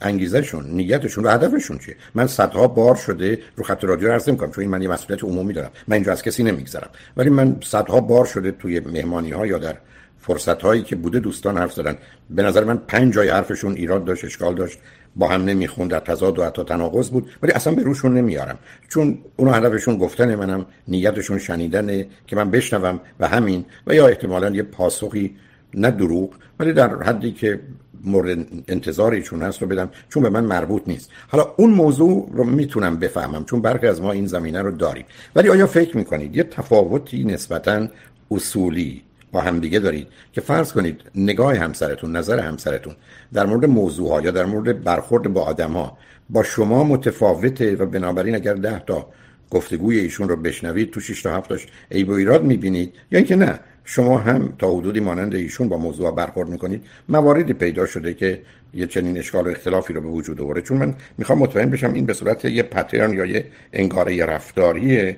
[0.00, 4.62] انگیزشون نیتشون و هدفشون چیه؟ من صدها بار شده رو خط رادیو عرض نمی‌کنم چون
[4.62, 5.70] این من یه مسئولیت عمومی دارم.
[5.88, 6.90] من اینجا از کسی نمیگذرم.
[7.16, 9.76] ولی من صدها بار شده توی مهمانی ها یا در
[10.20, 11.96] فرصت هایی که بوده دوستان حرف زدن.
[12.30, 14.78] به نظر من پنج جای حرفشون ایراد داشت اشکال داشت.
[15.18, 17.30] با هم نمی‌خوند در تضاد و حتی تناقض بود.
[17.42, 18.58] ولی اصلا به روشون نمیارم.
[18.88, 23.64] چون اون هدفشون گفتن منم نیتشون شنیدنه که من بشنوم و همین.
[23.86, 25.36] و یا احتمالا یه پاسخی
[25.74, 27.60] نه دروغ ولی در حدی که
[28.04, 31.10] مورد انتظارشون هست رو بدم چون به من مربوط نیست.
[31.28, 35.04] حالا اون موضوع رو می‌تونم بفهمم چون برخی از ما این زمینه رو داریم.
[35.36, 37.86] ولی آیا فکر می‌کنید یه تفاوتی نسبتا
[38.30, 42.94] اصولی با همدیگه دارید که فرض کنید نگاه همسرتون نظر همسرتون
[43.32, 45.98] در مورد موضوع ها یا در مورد برخورد با آدم ها
[46.30, 49.06] با شما متفاوته و بنابراین اگر ده تا
[49.50, 53.36] گفتگوی ایشون رو بشنوید تو 6 تا 7 تاش عیب و ایراد می‌بینید یا اینکه
[53.36, 56.84] نه شما هم تا حدودی مانند ایشون با موضوع برخورد می‌کنید.
[57.08, 58.42] مواردی پیدا شده که
[58.74, 60.62] یه چنین اشکال و اختلافی رو به وجود آورده.
[60.62, 65.16] چون من می‌خوام مطمئن بشم این به صورت یه پترن یا یه انگاره رفتاریه.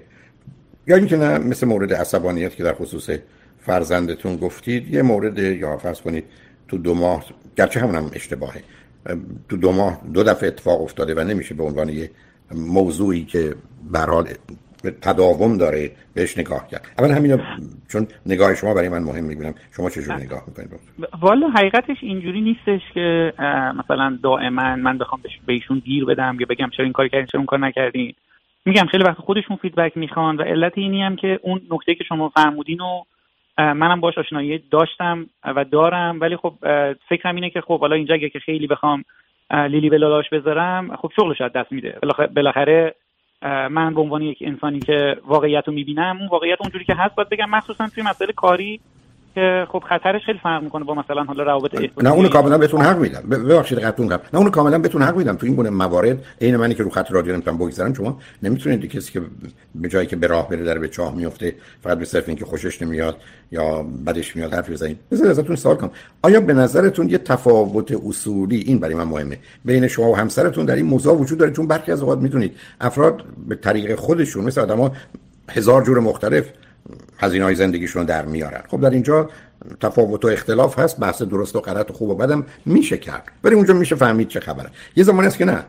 [0.87, 3.11] یا اینکه نه مثل مورد عصبانیت که در خصوص
[3.61, 6.25] فرزندتون گفتید یه مورد یا فرض کنید
[6.69, 7.25] تو دو ماه
[7.57, 8.63] گرچه همون هم اشتباهه
[9.49, 12.11] تو دو ماه دو دفعه اتفاق افتاده و نمیشه به عنوان یه
[12.55, 13.55] موضوعی که
[13.91, 14.29] برحال
[15.03, 16.87] تداوم داره بهش نگاه کرد.
[16.99, 17.41] اول همین
[17.89, 19.55] چون نگاه شما برای من مهم می‌بینم.
[19.77, 20.71] شما چجور نگاه می‌کنید؟
[21.21, 23.33] والا حقیقتش اینجوری نیستش که
[23.79, 27.39] مثلا دائما من بخوام به ایشون گیر بدم یا بگم چرا این کار کردین چرا
[27.39, 28.15] اون کار نکردین.
[28.65, 32.29] میگم خیلی وقت خودشون فیدبک می‌خوان و علت اینی هم که اون نکته که شما
[32.29, 33.03] فرمودین و
[33.59, 36.55] منم باش آشنایی داشتم و دارم ولی خب
[37.09, 39.05] فکرم اینه که خب حالا اینجا اگه که خیلی بخوام
[39.51, 41.99] لیلی به لالاش بذارم خب شغلش از دست میده.
[42.37, 42.95] بالاخره
[43.43, 47.29] من به عنوان یک انسانی که واقعیت رو می‌بینم اون واقعیت اونجوری که هست باید
[47.29, 48.81] بگم مخصوصا توی مسئله کاری
[49.35, 52.99] که خب خطرش خیلی فرق می‌کنه با مثلا حالا روابط نه اونو کاملا بهتون حق
[52.99, 53.21] میدم.
[53.31, 55.37] ببخشید قطعتون کنم نه اونو کاملا بهتون حق میدم.
[55.37, 59.13] تو این گونه موارد عین منی که رو خط رادیو نمی‌تونم بگذارم شما نمی‌تونید کسی
[59.13, 59.23] که
[59.75, 62.83] به جایی که به راه بره در به چاه میفته فقط به صرف اینکه خوشش
[62.83, 63.17] نمیاد
[63.53, 64.99] یا بدش میاد حرف بزنید.
[65.11, 65.91] بذار ازتون سوال کنم.
[66.23, 70.75] آیا به نظرتون یه تفاوت اصولی این برای من مهمه بین شما و همسرتون در
[70.75, 74.93] این موضوع وجود داره؟ چون برخی از اوقات می‌تونید افراد به طریق خودشون مثل آدما
[75.51, 76.45] هزار جور مختلف
[77.21, 78.63] هزینه های زندگیشون در میارن.
[78.69, 79.31] خب در اینجا
[79.81, 83.23] تفاوت و اختلاف هست بحث درست و غلط و خوب و بدم میشه کرد.
[83.45, 84.71] ولی اونجا میشه فهمید چه خبره.
[84.97, 85.65] یه زمانی است که نه.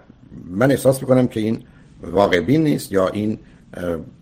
[0.50, 1.64] من احساس می‌کنم که این
[2.02, 3.40] واقع بین نیست یا این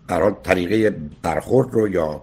[0.07, 2.21] در طریقه برخورد رو یا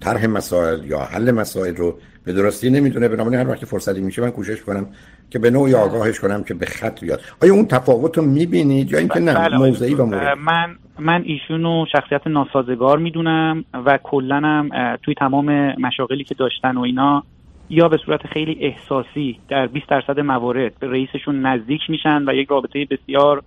[0.00, 3.08] طرح مسائل یا حل مسائل رو به درستی نمی‌دونه.
[3.08, 4.86] بنابراین هر وقت فرصتی میشه من کوشش کنم
[5.30, 7.20] که به نوعی آگاهش کنم که به خط بیاد.
[7.42, 10.38] آیا اون تفاوت رو می‌بینید یا اینکه نه؟ بله موضعی و مورد.
[10.38, 17.22] من من ایشونو شخصیت ناسازگار می‌دونم و کلنم توی تمام مشاغلی که داشتن و اینا
[17.70, 22.48] یا به صورت خیلی احساسی در 20 درصد موارد به رئیسشون نزدیک میشن و یک
[22.48, 23.42] رابطه بسیار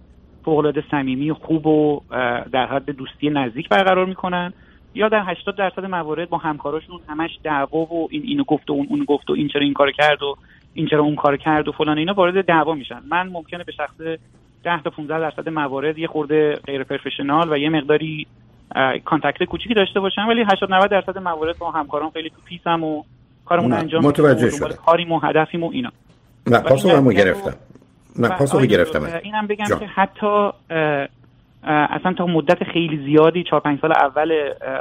[0.46, 2.02] فوقالعاده صمیمی خوب و
[2.52, 4.54] در حد دوستی نزدیک برقرار می‌کنن.
[4.96, 8.88] یا در 80 درصد موارد با همکاراشون همش دعوا و این اینو گفت و اون
[8.90, 10.36] اون گفت و این چرا این کار کرد و
[10.74, 13.02] این چرا اون کار کرد و فلان اینا وارد دعوا میشن.
[13.10, 13.96] من ممکنه به شخص
[14.64, 18.28] 10 تا 15 درصد موارد یه خورده غیر professional و یه مقداری
[19.06, 22.84] conflict کوچیکی داشته باشم ولی 80 90 درصد موارد با همکاران خیلی تو peace م
[22.84, 23.04] و
[23.46, 24.76] کارمون انجام متوجه شدم.
[24.86, 25.90] کاریم و هدفیم و اینا.
[26.48, 27.54] نه پاسخمو گرفتم.
[28.20, 29.20] نه پاسخو گرفتم.
[29.24, 29.80] اینم بگم جا.
[29.80, 30.50] که حتی
[31.64, 34.32] اصلا تا مدت خیلی زیادی 4 5 سال اول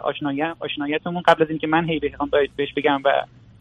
[0.02, 3.12] آشنایت آشنایتمون قبل از اینکه من هی بخوام بهش بگم و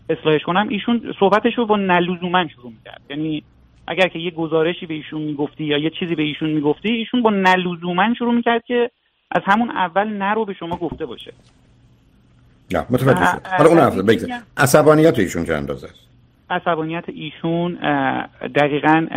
[0.09, 3.01] اصلاحش کنم ایشون صحبتش رو با نه لزوما شروع می‌کرد.
[3.09, 3.43] یعنی
[3.89, 7.29] اگر که یه گزارشی به ایشون می‌گفتی یا یه چیزی به ایشون می‌گفتی ایشون با
[7.29, 8.91] نلزوما شروع می‌کرد که
[9.31, 11.33] از همون اول نرو به شما گفته باشه.
[12.71, 14.29] نه متوجه شد حالا اون حرف بگذار.
[14.57, 16.07] عصبانیت ایشون چه اندازه است؟
[16.49, 17.73] عصبانیت ایشون
[18.55, 19.07] دقیقا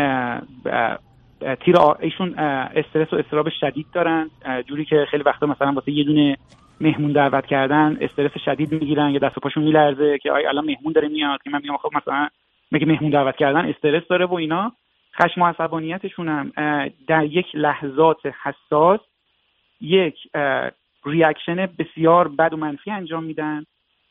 [1.64, 4.30] تیر ایشون استرس و استراب شدید دارن.
[4.68, 6.36] جوری که خیلی وقتا مثلا واسه یه دونه
[6.80, 10.92] مهمون دعوت کردن استرس شدید می‌گیرن یا دست و پاشون میلرزه که آی الان مهمون
[10.92, 12.28] داره میاد که من میگم خب مثلا
[12.72, 14.72] میگه مهمون دعوت کردن استرس داره و اینا؟
[15.22, 16.52] خشم و عصبانیتشون هم
[17.08, 19.00] در یک لحظات حساس
[19.80, 20.16] یک
[21.04, 23.64] ریاکشن بسیار بد و منفی انجام میدن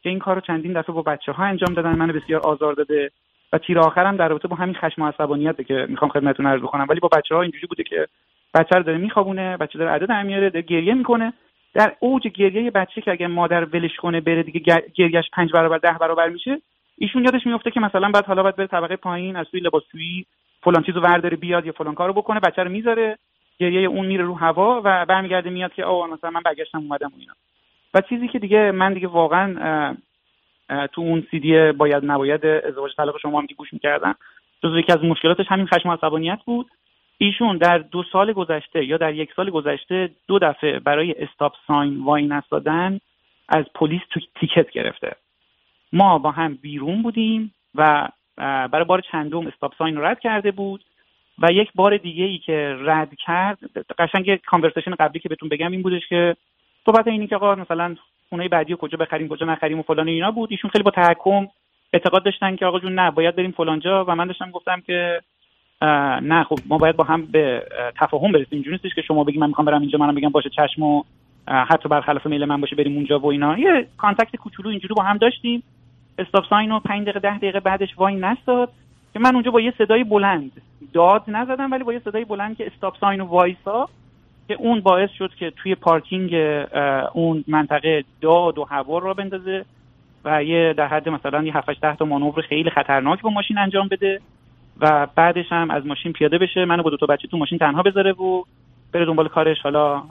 [0.03, 3.11] که این کار رو چندین دفعه با بچه ها انجام دادن منو بسیار آزار داده.
[3.53, 6.85] و تیر آخرم در رابطه با همین خشم و عصبانیت که می‌خوام خدمتتون عرض بکنم.
[6.89, 8.07] ولی با بچه ها اینجوری بوده که
[8.53, 11.33] بچه رو داره میخوابونه بچه داره عدد در میاره داره گریه می‌کنه.
[11.73, 15.97] در اوج گریه بچه که اگر مادر ولش کنه بره دیگه گریهش پنج برابر ده
[16.01, 16.61] برابر میشه
[17.01, 20.25] ایشون یادش میفته که مثلا بعد حالا باید بره طبقه پایین از توی لباسشویی
[20.63, 23.17] فلان چیزو ورداره بیاد یا فلان کارو بکنه بچه رو می‌ذاره
[23.59, 27.19] گریه اون میره رو هوا و برمیگرده میاد که آه مثلا من برگشتم اومدم و
[27.19, 27.33] اینا.
[27.93, 29.95] و چیزی که دیگه من دیگه واقعا
[30.69, 34.15] تو اون سیدی باید نباید ازدواج طلاق شما هم که گوش می‌کردم.
[34.63, 36.71] جزو یکی از مشکلاتش همین خشم و عصبانیت بود.
[37.17, 42.03] ایشون در دو سال گذشته یا در یک سال گذشته دو دفعه برای استاپ ساین
[42.03, 42.99] وای نستادن
[43.49, 45.15] از پلیس تو تیکت گرفته.
[45.93, 50.83] ما با هم بیرون بودیم و برای بار چندم استاپ ساین رد کرده بود
[51.39, 53.57] و یک بار دیگه ای که رد کرد
[53.99, 56.35] قشنگ کانورسیشن قبلی که بهتون بگم این بودش که
[56.85, 57.95] صحبت اینی که آقا مثلا
[58.29, 60.51] خونه بعدی کجا بخریم کجا نخریم و فلان اینا بود.
[60.51, 61.47] ایشون خیلی با تحکم
[61.93, 65.21] اعتقاد داشتن که آقا جون نه باید بریم فلانجا و من داشتم گفتم که
[66.21, 67.65] نه خب ما باید با هم به
[67.99, 68.47] تفاهم برسیم.
[68.51, 71.03] اینجوری نیستش که شما بگی من می‌خوام برم اینجا منم بگم باشه چشم و
[71.45, 73.57] حتی برخلاف میل من باشه بریم اونجا و اینا.
[73.57, 75.63] یه conflict کوچولو اینجوری با هم داشتیم.
[76.21, 78.69] stop sign رو 5 دقیقه 10 دقیقه بعدش وای نستاد
[79.13, 80.51] که من اونجا با یه صدای بلند
[80.93, 83.89] داد نزدم ولی با یه صدای بلند که stop sign و وایسا
[84.47, 86.33] که اون باعث شد که توی پارکینگ
[87.13, 89.65] اون منطقه داد و هوار بندازه
[90.25, 93.87] و یه در حد مثلا یه 7 10 تا مانور خیلی خطرناک با ماشین انجام
[93.87, 94.21] بده
[94.81, 97.81] و بعدش هم از ماشین پیاده بشه منو با دو تا بچه تو ماشین تنها
[97.81, 98.43] بذاره و
[98.91, 99.57] بره دنبال کارش.
[99.61, 100.03] حالا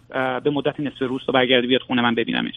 [0.45, 2.55] به مدت نصف روز تا برگرده بیاد خونه من ببینمش.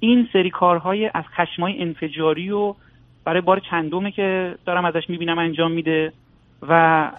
[0.00, 2.74] این سری کارهای از خشمای انفجاری و
[3.26, 6.12] برای بار چندمه که دارم ازش می‌بینم انجام میده
[6.62, 7.10] و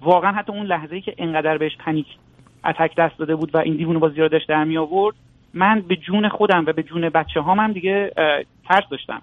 [0.00, 2.06] واقعا حتی اون لحظه ای که انقدر بهش پنیک
[2.64, 5.14] اتک دست داده بود و این دیوونه بازی رو داشت در می آورد
[5.54, 8.12] من به جون خودم و به جون بچه هام هم دیگه
[8.68, 9.22] ترس داشتم.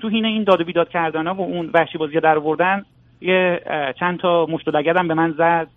[0.00, 2.84] تو حین این داد و بیداد کردن و اون وحشی بازی در آوردن
[3.20, 3.60] یه
[4.00, 5.68] چند تا مشت به من زد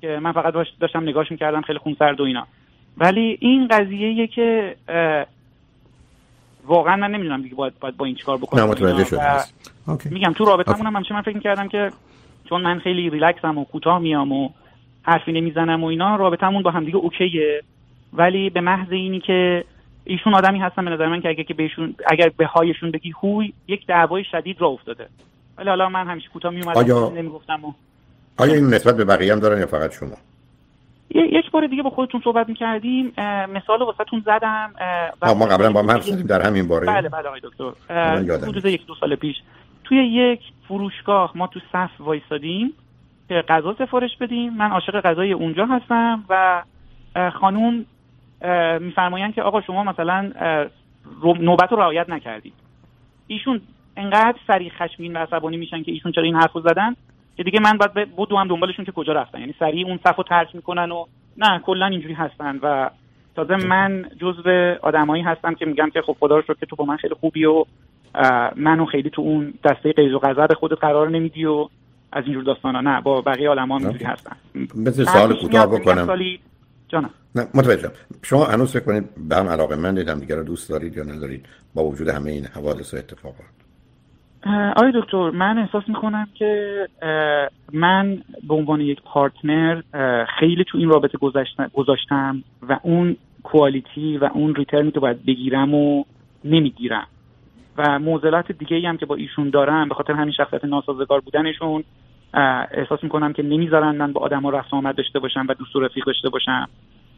[0.00, 2.46] که من فقط داشتم نگاش می‌کردم خیلی خونسرد و اینا.
[2.98, 4.76] ولی این قضیه که
[6.66, 8.68] واقعا من نمی‌دونم دیگه باید, باید با این چیکار بکنم.
[10.10, 11.90] میگم تو رابطه هم من فکر کردم که
[12.48, 14.48] چون من خیلی ریلکسم و کوتاه میام و
[15.02, 17.62] حرفی نمی‌زنم و اینا رابطمون با هم دیگه اوکیه.
[18.12, 19.64] ولی به محض اینی که
[20.04, 23.52] ایشون آدمی هستن به نظر من که اگر که بهشون اگر به هایشون بگی هوی
[23.68, 25.06] یک دعوای شدید را افتاده.
[25.58, 27.12] ولی حالا من همیشه کوتاه می آیا...
[27.16, 27.72] نمی‌گفتم و...
[28.38, 30.16] آیا این نسبت به بقیه هم دارن یا فقط شما؟
[31.16, 33.12] یک بار دیگه با خودتون صحبت می‌کردیم.
[33.54, 34.72] مثال واسهتون زدم.
[35.22, 36.86] ما قبلا با هم حرف زدیم در همین باره.
[36.86, 37.70] بله بله آقای دکتر.
[38.36, 39.36] حدود یک دو سال پیش
[39.84, 42.72] توی یک فروشگاه ما تو صف وایسادیم
[43.28, 44.52] که غذا سفارش بدیم.
[44.52, 46.62] من عاشق غذای اونجا هستم و
[47.30, 47.84] خانوم
[48.80, 50.32] میفرمایند که آقا شما مثلا
[51.22, 52.54] نوبت رو رعایت نکردید.
[53.26, 53.60] ایشون
[53.96, 56.96] انقدر سریع خشمگین و عصبانی میشن که ایشون چرا این حرفو زدن؟
[57.36, 59.40] که دیگه من باید هم دنبالشون که کجا رفتن.
[59.40, 61.04] یعنی سریع اون صفو ترک می‌کنن و
[61.36, 62.90] نه کلا اینجوری هستن و
[63.36, 66.96] تازه من جزو آدمایی هستم که میگم که خب خدا رو که تو با من
[66.96, 67.64] خیلی خوبی و
[68.56, 71.68] منو خیلی تو اون دسته قیز و غضب خودت قرار نمیدی و
[72.12, 72.80] از اینجور داستانا.
[72.80, 74.36] نه با بقیه عالمان اینجوری هستن.
[74.74, 76.18] مثل سال کوتاه بکنم.
[76.88, 77.10] جانم.
[77.34, 77.92] نه متوجهم.
[78.22, 81.46] شما هنوز فکر کنید به هم علاقه من دیدم دیگه رو دوست دارید یا ندارید؟
[81.74, 83.46] با وجود همه این حوادث و اتفاقات.
[84.48, 86.88] آقای دکتر من احساس می‌کنم که
[87.72, 89.82] من به عنوان یک پارتنر
[90.38, 91.18] خیلی تو این رابطه
[91.74, 96.04] گذاشتم و اون کوالیتی و اون ریترنی که باید بگیرم و
[96.44, 97.06] نمی‌گیرم.
[97.78, 101.84] و موزلات دیگه هم که با ایشون دارم به خاطر همین شخصیت ناسازگار بودنشون
[102.70, 105.80] احساس می‌کنم که نمی‌ذارن من با آدم ها رفت آمد داشته باشم و دوست و
[105.80, 106.68] رفیق داشته باشم.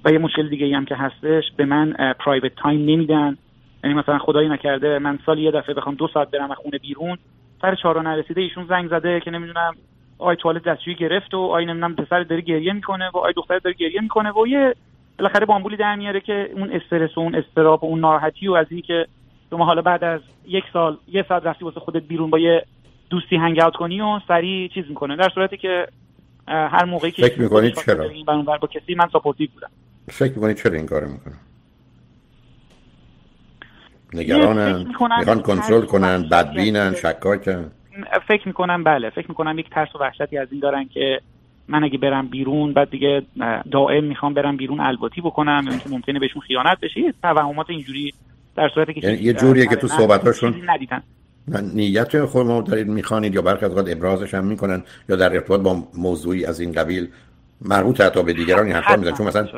[0.05, 3.37] و یه مشکل دیگه هم که هستش به من private time نمیدن.
[3.85, 7.19] یعنی مثلا خدایی نکرده من سالی یه دفعه بخوام دو ساعت برم از خونه بیرون
[7.63, 9.75] سر چهار نرسیده ایشون زنگ زده که نمی‌دونم
[10.19, 13.77] آی توالت دستشویی گرفت و آی نمی‌دونم پسر داره گریه می‌کنه و آی دختر داره
[13.79, 14.75] گریه می‌کنه و یه
[15.19, 18.67] بالاخره بامبولی در میاره که اون استرس و اون اضطراب و اون ناراحتی و از
[18.71, 19.07] این که
[19.51, 22.65] شما حالا بعد از یک سال یه ساعت رفتی واسه خودت بیرون با یه
[23.11, 25.17] دوستی hang out کنی و سریع چیز می‌کنه.
[25.17, 25.87] در صورتی که
[26.49, 29.71] هر موقعی که فکر می‌کنید چرا؟ این با کسی من supportive بودم.
[30.09, 31.35] فکر می‌کنید چرا این کارو می‌کنه
[34.15, 37.71] نگرانن می‌خوان کنترل کنن بدبینن شکاکن.
[38.29, 41.21] فکر می‌کنم بله فکر می‌کنم یک ترس و وحشتی از این دارن که
[41.69, 43.23] من اگه برم بیرون بعد دیگه
[43.71, 47.01] دائم می‌خوام برم بیرون الواتی بکنم یا اینکه ممکنه بهشون خیانت بشه.
[47.23, 48.15] توهمات اینجوری
[48.57, 51.03] در صورتی که یعنی یه جوریه که تو صحبتاشون ندیدن.
[51.75, 55.83] نیت خود ما دارید می‌خوانید یا برخی از ابرازش هم می‌کنن یا در ارتباط با
[55.95, 57.09] موضوعی از این قبیل
[57.61, 59.49] مربوط حتی به دیگران این حرفا می‌زنن چون مثلا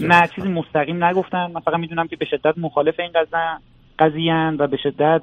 [0.00, 1.50] نه چیزی مستقیم نگفتن.
[1.54, 3.12] من فقط می‌دونم که به شدت مخالف این
[3.98, 5.22] قضیه و به شدت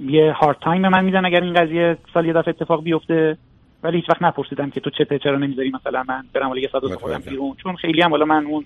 [0.00, 3.36] یه هارد تایم به من میدن اگر این قضیه سال یه دفعه اتفاق بیفته.
[3.82, 6.94] ولی هیچ وقت نپرسیدم که تو چته چرا نمی‌ذاری مثلا من برم ولی یه ساعت
[6.94, 7.54] خودم بیرون.
[7.62, 8.64] چون خیلی هم من اون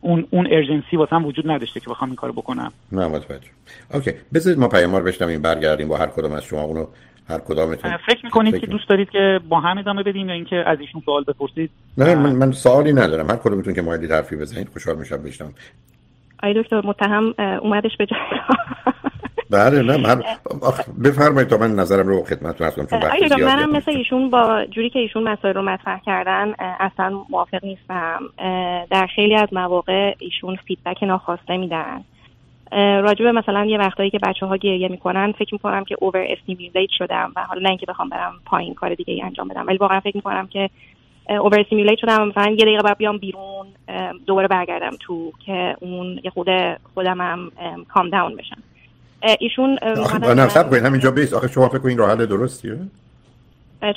[0.00, 2.72] اون اون ارجنسی واسم وجود نداشته که بخوام این کارو بکنم.
[2.92, 3.48] نه متوجه.
[3.94, 6.62] اوکی بذارید ما پیاموار بشنویم برگردیم با هر کدوم از شما.
[6.62, 6.86] اونو
[7.28, 10.80] هر کدامتون فکر می‌کنید که دوست دارید که با هم ادامه بدیم یا اینکه از
[10.80, 13.30] ایشون سوال بپرسید؟ نه من من سوالی ندارم.
[13.30, 15.54] هر کدومتون که مایلی حرفی بزنید خوشحال میشم بشنوم.
[16.42, 18.18] آی دکتر متهم اومدش به جای
[19.50, 20.22] بله نه من
[21.04, 24.98] بفرمایید تا من نظرم رو خدمتتون هستم چون وقتی منم مثل ایشون با جوری که
[24.98, 28.20] ایشون مسائل رو مطرح کردن اصلا موافق نیستم.
[28.90, 32.04] در خیلی از مواقع ایشون feedback ناخواسته میدن.
[32.72, 36.90] راجع به مثلا یه وقتایی که بچه ها گریه می‌کنن فکر می‌کنم که over stimulate
[36.98, 40.00] شدم و حالا نه اینکه بخوام برم پایین کار دیگه ای انجام بدم ولی واقعا
[40.00, 40.70] فکر می‌کنم که
[41.28, 43.66] over stimulate شدم مثلا یه دقیقه بعد بیام بیرون
[44.26, 46.48] دوباره برگردم تو که اون یه خود
[46.94, 47.50] خودمم
[47.88, 48.62] calm down بشم.
[49.40, 49.78] ایشون
[50.36, 52.78] نه صبر کنید همینجا بیست آخه شما فکر کنید راه حل درستیه؟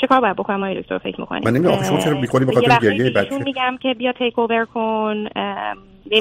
[0.01, 3.09] چه کار باید بکنم آقای دکتر؟ فکر می‌کنید من نمی‌دونم شما چرا می‌کنی بخاطر گریه
[3.09, 5.27] بچه؟ میگم که بیا تیک اوور کن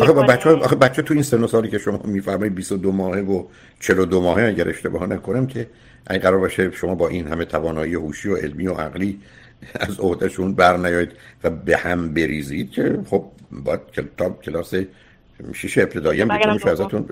[0.00, 3.20] آخه با بچه, آخه بچه تو این سن و سالی که شما میفرمایید 22 ماهه
[3.20, 3.44] و
[3.80, 5.66] 42 ماهه اگر اشتباه نکنم که
[6.10, 9.20] این قرار باشه شما با این همه توانایی هوشی و علمی و عقلی
[9.80, 11.12] از عهدهشون بر نیایید
[11.44, 14.74] و به هم بریزید که خب باید کتاب کلاس
[15.54, 17.08] شیشه ابتدایی هم میشه ازتون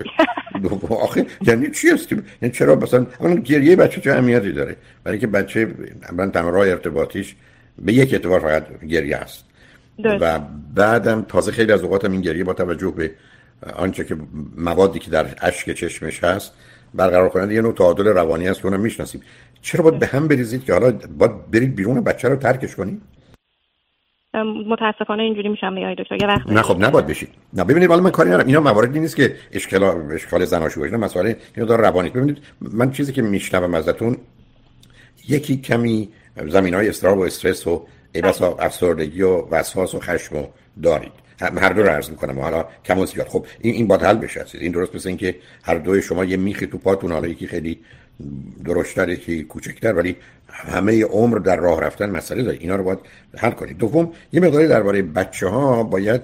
[0.89, 5.27] آخه یعنی چی هستیم یعنی چرا مثلا اون گریه بچه چه اهمیتی داره؟ برای که
[5.27, 5.67] بچه
[6.13, 7.35] من تمام ارتباطیش
[7.79, 9.45] به یک اعتبار فقط گریه است.
[10.03, 10.39] و
[10.73, 13.11] بعدم تازه خیلی از اوقاتم این گریه با توجه به
[13.75, 14.17] آنچه که
[14.57, 16.53] موادی که در اشک چشمش هست
[16.93, 19.21] برقرار کننده یه نوع تعادل روانی هست که اونم می‌شناسیم.
[19.61, 23.01] چرا باید به هم بریزید که حالا باید برید بیرون بچه رو ترکش کنید؟
[24.67, 27.29] متاسفانه اینجوری میشم نگاه دکتر یه وقت نه خب نباید بشید.
[27.53, 28.47] نه ببینید والا من کاری ندارم.
[28.47, 32.09] اینا مواردی نیست که اشکال اشکال زناشویی باشه مسئله اینو داره روانی.
[32.09, 34.17] ببینید من چیزی که میشنوم ازتون
[35.29, 36.09] یکی کمی
[36.47, 40.47] زمین های استراب و استرس و ایبسا افسردگی و وسواس و خشم
[40.83, 41.11] دارید.
[41.39, 43.27] هر دو رو عرض می‌کنم حالا کم و زیاد.
[43.27, 46.67] خب این این باید حل بشه این درست مثل اینکه هر دوی شما یه میخی
[46.67, 47.79] تو پاتون حالا یکی خیلی
[48.65, 50.15] درشتر یکی کوچکتر ولی
[50.49, 52.57] همه عمر در راه رفتن مسئله داره.
[52.61, 52.99] اینا رو باید
[53.37, 53.77] حل کنید.
[53.77, 56.21] دوم یه مقداری درباره بچه ها باید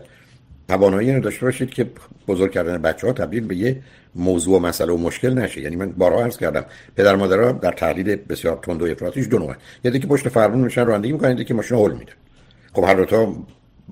[0.67, 1.87] توانایی رو داشته باشید که
[2.27, 3.81] بزرگ کردن بچه ها تبدیل به یه
[4.15, 5.61] موضوع و مسئله و مشکل نشه.
[5.61, 9.55] یعنی من بارها عرض کردم پدر مادرها در تحلیل بسیار تند و افراطیش دو نوعه.
[9.83, 12.11] یه که پشت فرمون میشن رانندگی می‌کنن که ماشین هول میده
[12.73, 13.35] خب هر دو تا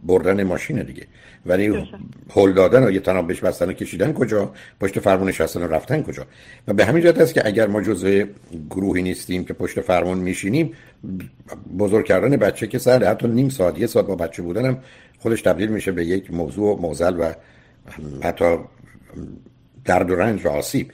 [0.04, 1.08] بردن ماشین دیگه.
[1.46, 1.90] ولی
[2.36, 6.04] هول دادن و یه تناب بهش بستن و کشیدن کجا؟ پشت فرمون نشستن و رفتن
[6.04, 6.26] کجا؟
[6.68, 8.24] و به همین جهت است که اگر ما جزء
[8.70, 10.74] گروهی نیستیم که پشت فرمون میشینیم
[11.80, 14.78] بزرگ کردن بچه که سر حتی نیم ساعت یه ساعت با بچه بودنم
[15.20, 17.34] خودش تبدیل میشه به یک موضوع موزل و
[18.24, 18.58] حتی
[19.86, 20.92] درد و رنج و آسیب.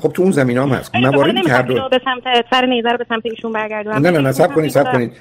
[0.00, 0.94] خب تو اون زمین هم هست.
[0.94, 4.54] هر دو به سمت سر نیزه رو به سمت ایشون برگردونم نه نه نه سب
[4.54, 5.12] کنید سب کنید.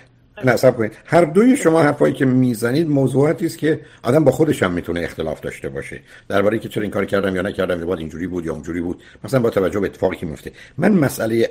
[0.46, 0.92] نصب کنید.
[1.06, 5.40] هر دوی شما حرفایی که می‌زنید موضوعاتی است که آدم با خودش هم می‌تونه اختلاف
[5.40, 6.00] داشته باشه.
[6.28, 9.04] درباره که چرا این کار کردم یا نکردم یا باید اینجوری بود یا اونجوری بود.
[9.24, 11.50] مثلا با توجه به اتفاقی که میفته من مسئله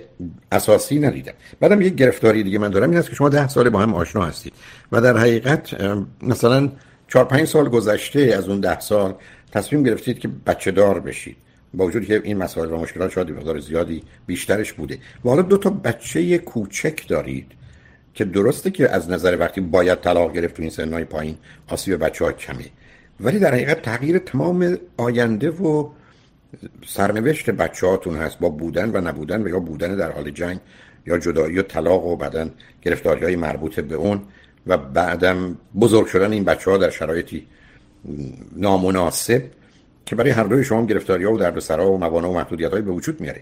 [0.53, 1.33] اساسی ندیدم.
[1.61, 4.25] بعدم یک گرفتاری دیگه من دارم این است که شما ده سال با هم آشنا
[4.25, 4.53] هستید.
[4.93, 5.77] و در حقیقت
[6.23, 6.69] مثلا
[7.15, 9.15] چهار پنج سال گذشته از اون ده سال
[9.53, 11.37] تصمیم گرفتید که بچه دار بشید.
[11.75, 14.99] با وجودی که این مسائل و مشکلات شاید مقدار زیادی بیشترش بوده.
[15.25, 17.47] و حالا دو تا بچه کوچک دارید
[18.15, 21.37] که درسته که از نظر وقتی باید طلاق گرفت تو این سنهای پایین
[21.69, 22.65] آسیب بچه ها کمه.
[23.21, 25.89] ولی در حقیقت تغییر تمام آینده و
[26.87, 28.39] سرنوشت بچه هاتون هست.
[28.39, 30.59] با بودن و نبودن و یا بودن در حال جنگ
[31.07, 32.49] یا جدایی و طلاق و بعدا
[32.83, 34.23] گرفتاری های مربوط به اون.
[34.67, 37.47] و بعدم بزرگ شدن این بچه ها در شرایطی
[38.57, 39.43] نامناسب
[40.07, 43.21] که برای هر دوی شما گرفتاری ها و دردسرا و موانع و محدودیت به وجود
[43.21, 43.41] میاره.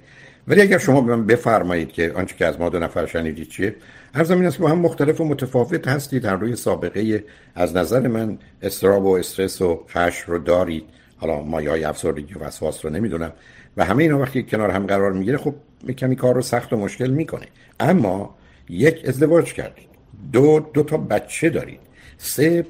[0.48, 3.74] ولی اگر شما به من بفرمایید که آنچه که از ما دو نفر شنیدید چیه
[4.14, 8.08] هر زمین است که با هم مختلف و متفاوت هستید هر روی سابقه از نظر
[8.08, 10.84] من استراب و استرس و خشم رو دارید.
[11.16, 13.32] حالا مایه های افسردگی و وسواس رو نمی‌دونم.
[13.76, 15.54] و همه اینا وقتی کنار هم قرار می‌گیره خب
[15.98, 17.46] کمی کار رو سخت و مشکل می‌کنه.
[17.80, 18.36] اما
[18.68, 19.91] یک ازدواج کردید.
[20.32, 21.80] دو دو تا بچه دارید.
[22.18, 22.66] سه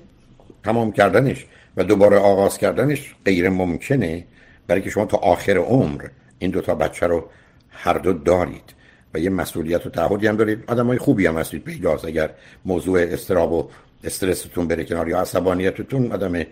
[0.64, 4.24] تمام کردنش و دوباره آغاز کردنش غیر ممکنه
[4.66, 7.28] برای که شما تا آخر عمر این دو تا بچه رو
[7.70, 8.74] هر دو دارید
[9.14, 10.64] و یه مسئولیت و تعهدی هم دارید.
[10.66, 12.30] آدم های خوبی هم هستید پیداست اگر
[12.64, 13.68] موضوع استراب و
[14.04, 16.44] استرستون بره کنار یا عصبانیتتون آدم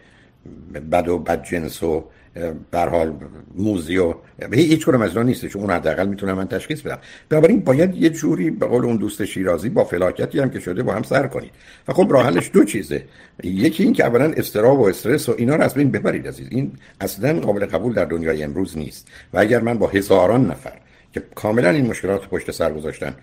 [0.93, 2.05] بد و بد جنس و
[2.71, 3.15] بر حال
[3.55, 4.15] موزی و
[4.53, 6.99] هیچ کنم از نیست چون اون حداقل می‌تونم من تشخیص بدم.
[7.29, 10.93] بنابراین باید یه جوری به قول اون دوست شیرازی با فلاکتی هم که شده با
[10.93, 11.51] هم سر کنید.
[11.89, 13.05] و خب راه حلش دو چیزه.
[13.43, 16.49] یکی این که اولا استراب و استرس و اینا رو از بین ببرید عزیز.
[16.51, 19.09] این اصلا قابل قبول در دنیای امروز نیست.
[19.33, 20.73] و اگر من با هزاران نفر
[21.13, 23.15] که کاملا این مشکلات پشت سر گذاشتن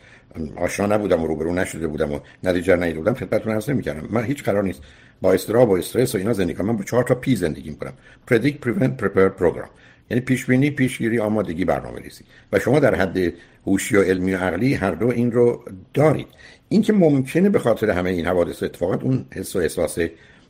[0.55, 4.07] آشنا نبودم و روبرو نشده بودم و نتیجه نیده بودم خدمتتون عرض نمی‌کردم.
[4.11, 4.81] من هیچ قرار نیست
[5.21, 6.67] با استراب و استرس و اینا زندگی کنم.
[6.67, 7.93] من با چهار تا پی زندگی می‌کنم.
[8.31, 9.69] Predict prevent prepare program.
[10.09, 12.23] یعنی پیش بینی پیشگیری آمادگی برنامه ریزی.
[12.51, 13.33] و شما در حد
[13.65, 16.27] هوشی و علمی و عقلی هر دو این رو دارید.
[16.69, 19.99] این که ممکنه به خاطر همه این حوادث اتفاقات اون حس و احساس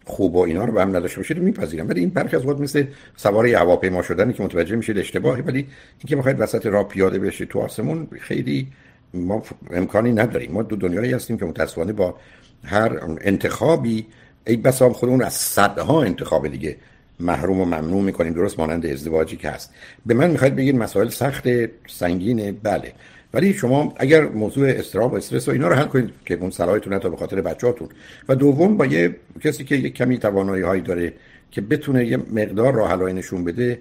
[0.05, 1.89] خوب و اینا رو به هم نداشته باشید میپذیرم.
[1.89, 2.83] ولی این برخی از وقت مثل
[3.15, 5.67] سوار هواپیما شدنی که متوجه میشید اشتباهی ولی
[5.99, 8.67] اینکه می‌خواید وسط راه پیاده بشید تو آسمون خیلی
[9.13, 10.51] ما امکانی نداریم.
[10.51, 12.15] ما دو دنیایی هستیم که متاسفانه با
[12.63, 14.05] هر انتخابی
[14.47, 16.75] ای بسام خودمون از صدها انتخاب دیگه.
[17.19, 18.33] محروم و ممنوع می‌کنیم.
[18.33, 19.73] درست مانند ازدواجی که هست.
[20.05, 21.47] به من می‌خواید بگید مسائل سخت
[21.87, 22.93] سنگینه بله.
[23.33, 26.99] ولی شما اگر موضوع استراب و استرس و اینا رو حل کنید که اون صلاحتون
[26.99, 27.89] تا به خاطر بچه‌هاتون.
[28.29, 31.13] و دوم با یه کسی که یه کمی توانایی هایی داره
[31.51, 33.79] که بتونه یه مقدار راه نشون بده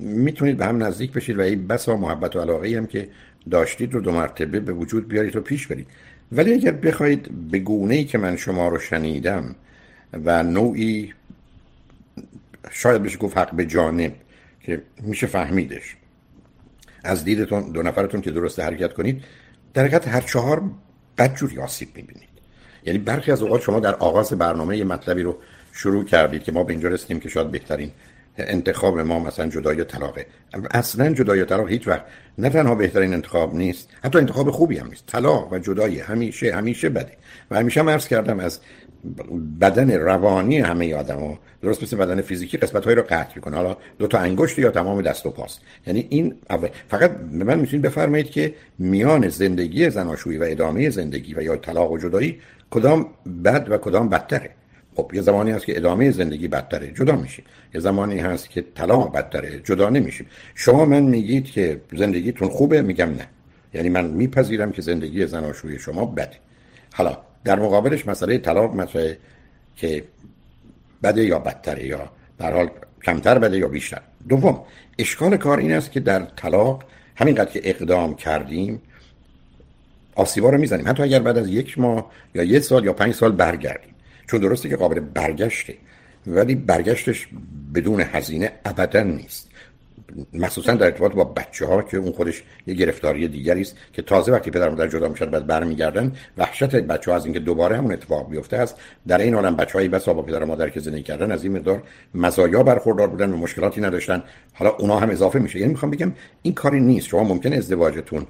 [0.00, 3.08] می‌تونید به هم نزدیک بشید و این بسا محبت و علاقه هم که
[3.50, 5.86] داشتید رو دو مرتبه به وجود بیارید و پیش برید.
[6.32, 9.54] ولی اگر بخواید به گونه ای که من شما رو شنیدم
[10.24, 11.12] و نوعی
[12.70, 14.12] شاید بشه گفت حق به جانب
[14.60, 15.96] که میشه فهمیدش.
[17.04, 19.24] از دیدتون دو نفرتون که درست حرکت کنید
[19.74, 20.62] در حقیقت هر چهار
[21.18, 22.28] بدجوری آسیب می‌بینید.
[22.84, 25.38] یعنی برخی از اوقات شما در آغاز برنامه یه مطلبی رو
[25.72, 27.90] شروع کردید که ما به اینجا رسیدیم که شاید بهترین
[28.38, 30.26] انتخاب ما مثلا جدای و طلاقه.
[30.70, 32.04] اصلا جدای طلاق هیچ وقت
[32.38, 35.06] نه تنها بهترین انتخاب نیست حتی انتخاب خوبی هم نیست.
[35.06, 37.12] طلاق و جدایی همیشه همیشه بده.
[37.50, 38.60] و همیشه هم عرض کردم از
[39.60, 43.56] بدن روانی همه آدم درست مثل بدن فیزیکی قسمت رو قطع می‌کنه.
[43.56, 45.60] حالا دو تا انگشت یا تمام دست و پاست.
[45.86, 46.34] یعنی این
[46.88, 51.92] فقط به من می‌تونید بفرمایید که میان زندگی زناشویی و ادامه زندگی و یا طلاق
[51.92, 52.40] و جدایی
[52.70, 53.06] کدام
[53.44, 54.50] بد و کدام بدتره؟
[54.96, 57.44] خب یه زمانی هست که ادامه زندگی بدتره جدا میشیم.
[57.74, 60.26] یه زمانی هست که طلاق بدتره جدا نمیشیم.
[60.54, 63.26] شما من میگید که زندگیتون خوبه میگم نه.
[63.74, 66.36] یعنی من میپذیرم که زندگی زناشویی شما بده.
[66.92, 69.18] حالا در مقابلش مسئله طلاق مسئله
[69.76, 70.04] که
[71.02, 72.70] بده یا بدتره یا در حال
[73.04, 74.00] کمتر بده یا بیشتر.
[74.28, 74.64] دوم
[74.98, 76.84] اشکال کار این است که در طلاق
[77.16, 78.82] همینقدر که اقدام کردیم
[80.14, 80.88] آسیبا رو می‌زنیم.
[80.88, 83.94] حتی اگر بعد از یک ماه یا یک سال یا پنج سال برگردیم.
[84.26, 85.74] چون درسته که قابل برگشته.
[86.26, 87.28] ولی برگشتش
[87.74, 89.50] بدون هزینه ابدا نیست.
[90.32, 94.32] مخصوصا در ارتباط با بچه ها که اون خودش یه گرفتاری دیگری است که تازه
[94.32, 98.30] وقتی پدر مادر جدا میشن بعد برمیگردن وحشت بچه ها از اینکه دوباره همون اتفاق
[98.30, 98.76] بیفته است.
[99.06, 101.82] در این عالم بچه هایی بس با پدر مادر که زندگی کردن از این مقدار
[102.14, 104.22] مزایا برخوردار بودن و مشکلاتی نداشتن.
[104.52, 105.58] حالا اونا هم اضافه میشه.
[105.58, 107.08] یعنی می‌خوام بگم این کاری نیست.
[107.08, 108.26] شما ممکن ازدواجتون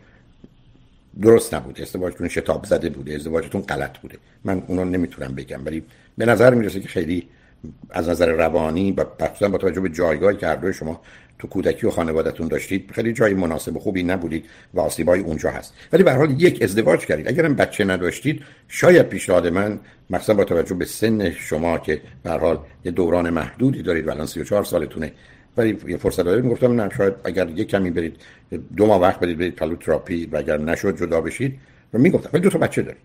[1.23, 1.83] درست نبوده.
[1.83, 3.15] ازدواجتون شتاب زده بوده.
[3.15, 4.19] ازدواجتون غلط بوده.
[4.45, 5.65] من اونا نمی‌تونم بگم.
[5.67, 5.85] ولی
[6.19, 7.29] به نظر می‌رسه که خیلی
[7.91, 9.05] از نظر روانی و
[9.49, 11.01] با توجه به جایگاهی که هر شما
[11.45, 15.75] تو کودکی و خانوادهتون داشتید خیلی جای مناسب خوبی نبودید و آسیبای اونجا هست.
[15.93, 17.29] ولی به حال یک ازدواج کردید.
[17.29, 19.81] اگرم بچه نداشتید شاید پیشنهاد من
[20.11, 24.65] مثلا با توجه به سن شما که به حال یه دوران محدودی دارید الان 34
[24.65, 25.13] سالتونه.
[25.57, 26.45] ولی یه فرصت دارید.
[26.45, 28.17] گفتم نه شاید اگر یه کمی برید
[28.77, 31.59] دو ماه وقت برید برید پلو تراپی و اگر نشد جدا بشید.
[31.95, 33.03] و می‌گفتم ولی دو تا بچه دارید.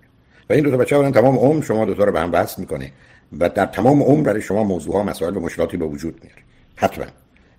[0.49, 2.61] و این دو تا بچه اولا تمام عمر شما دو تا رو به هم وصل
[2.61, 2.91] می‌کنه.
[3.39, 6.41] و در تمام عمر برای شما موضوع ها مسائل و مشکلاتی به وجود میاره.
[6.75, 7.05] حتما.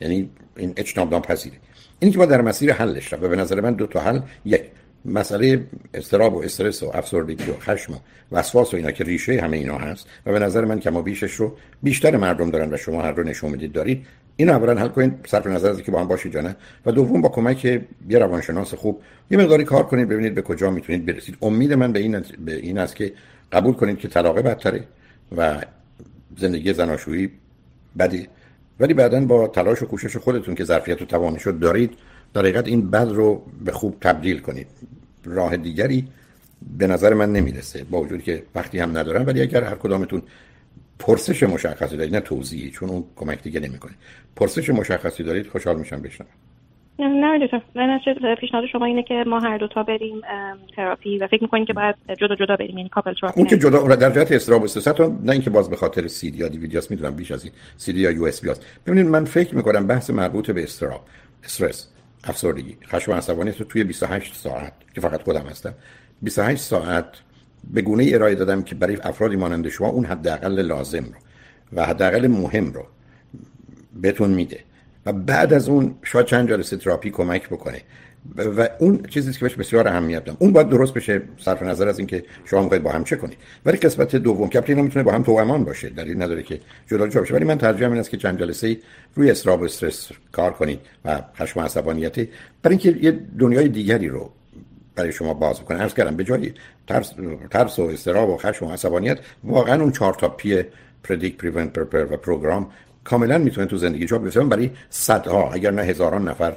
[0.01, 1.57] یعنی این اجتناب ناپذیره.
[1.99, 4.63] اینی که با در مسیر حلش و به نظر من دو تا حل یک
[5.05, 7.97] مسئله استراب و استرس و افسردگی و خشم و
[8.33, 11.57] وسواس و اینا که ریشه همه اینا هست و به نظر من کما بیشش رو
[11.83, 14.07] بیشتر مردم دارن و شما هر رو نشون می‌دید دارید.
[14.37, 17.29] این اولا حل کنید صرف نظر از که با هم باشید جانه و دوم با
[17.29, 21.37] کمک یه روانشناس خوب یه مقداری کار کنید ببینید به کجا می‌تونید برسید.
[21.43, 23.13] امید من به این به این است که
[23.53, 24.85] قبول کنید که طلاق بدتره
[25.37, 25.61] و
[26.39, 27.31] زندگی زناشویی
[27.99, 28.29] بدی.
[28.81, 31.93] ولی بعدا با تلاش و کوشش خودتون که ظرفیت و توانش رو دارید
[32.35, 34.66] در حقیقت این بد رو به خوب تبدیل کنید.
[35.24, 36.09] راه دیگری
[36.78, 40.22] به نظر من نمی‌رسه با وجود که وقتی هم ندارم ولی اگر هر کدامتون
[40.99, 43.93] پرسش مشخصی دارید نه توضیحی چون اون کمک دیگه نمی‌کنه.
[44.37, 46.31] پرسش مشخصی دارید خوشحال میشم بشنوم.
[46.99, 50.20] نه نه پیشنهاد شما اینه که ما هر دو تا بریم
[50.76, 53.97] تراپی و فکر می‌کنیم که باید جدا جدا بریم یعنی couple therapy اون که جدا
[53.97, 54.66] در جهت اضطراب و
[55.24, 58.01] نه اینکه باز به خاطر سی دی یا دیویدیاس می‌دونم بیش از این سی دی
[58.01, 61.01] یا USB است ببینید من فکر می‌کنم بحث مربوط به اضطراب
[61.45, 61.88] استرس
[62.24, 65.74] افسردگی خشم عصبانیت رو توی 28 ساعت که فقط خودم هستم
[66.22, 67.07] 28 ساعت
[67.64, 71.14] به گونه ارائه دادم که برای افرادی مانند شما اون حداقل لازم رو
[71.72, 72.86] و حداقل مهم رو
[74.01, 74.61] بهتون میده.
[75.07, 77.83] و بعد از اون شاید چند جلسه تراپی کمک بکنه.
[78.37, 81.99] و اون چیزی که بهش بسیار اهمیت دارم اون باید درست بشه صرف نظر از
[81.99, 83.39] اینکه شما می‌خواید با هم چه کنید.
[83.67, 85.89] ولی قسمت دوم که اینا می‌تونه با هم توامان باشه.
[85.89, 87.35] دلیل نداره که جدا جدا بشه.
[87.35, 88.79] ولی من ترجیح این است که چند جلسه
[89.15, 92.17] روی استراب و استرس کار کنید و خشم و عصبانیت.
[92.17, 92.29] برای
[92.65, 94.31] اینکه یه دنیای دیگری رو
[94.95, 96.53] برای شما باز کنه عرض کردم به جای
[96.87, 97.13] ترس,
[97.51, 100.64] ترس و اضطراب و خشم و عصبانیت واقعا اون چهار تا P
[101.05, 102.71] predict prevent prepare و program
[103.05, 104.45] کاملا می‌تونه تو زندگی جا بیفته.
[104.45, 106.57] برای صدها اگر نه هزاران نفر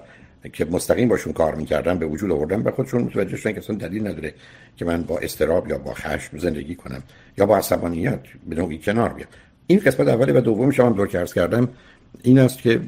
[0.53, 4.07] که مستقیم باشون کار می‌کردم به وجود آوردم به خودشون متوجه شدن که اصلا دلیل
[4.07, 4.33] نداره
[4.77, 7.03] که من با اضطراب یا با خشم زندگی کنم
[7.37, 8.19] یا با عصبانیت
[8.49, 9.29] به نوعی کنار بیام.
[9.67, 11.69] این قسمت اولی و دومی هم دور که کردم
[12.23, 12.79] این است که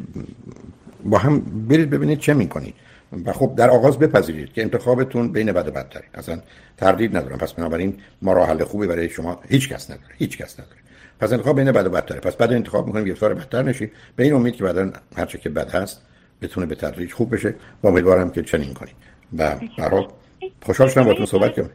[1.06, 2.74] با هم برید ببینید چه می‌کنید
[3.26, 6.03] و خب در آغاز بپذیرید که انتخابتون بین بد و بدتره.
[6.14, 6.39] اصلا
[6.78, 7.38] تردید ندارم.
[7.38, 10.14] پس بنابراین ما خوبی برای شما هیچ کس نداره.
[10.18, 10.84] هیچ کس نداره.
[11.20, 12.20] پس انتخاب بین بد و بدتره.
[12.20, 15.49] پس بعد انتخاب می‌کنیم گرفتار بدتر نشید به این امید که بعدا هر چه که
[15.49, 16.05] بد هست
[16.41, 17.55] بتونه به تدریج خوب بشه.
[17.84, 18.95] و امیدوارم که چنین کنید
[19.38, 20.07] و برای
[20.66, 21.70] خوشحال شدم باهاتون صحبت کنم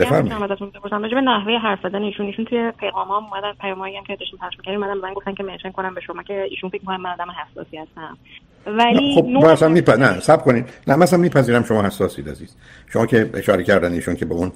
[0.00, 0.52] بفرمایید.
[0.52, 1.02] ازتون بپرسم.
[1.02, 4.38] راجع به نحوه حرف زدن ایشون ایشون توی پیغام ها اومدن پیامایی هم که داشتیم
[4.38, 7.10] پخش می‌کردیم اومدن من گفتن که منشن کنم به شما که ایشون فکر می‌کنن من
[7.10, 8.18] آدم حساسی هستم.
[8.66, 9.90] ولی خب ما اصلا میپ...
[9.90, 10.68] نه صبر کنید.
[10.86, 12.56] نه مثلا میپذیرم شما حساسید عزیز.
[12.92, 14.52] شما که اشاره کردن ایشون که به اون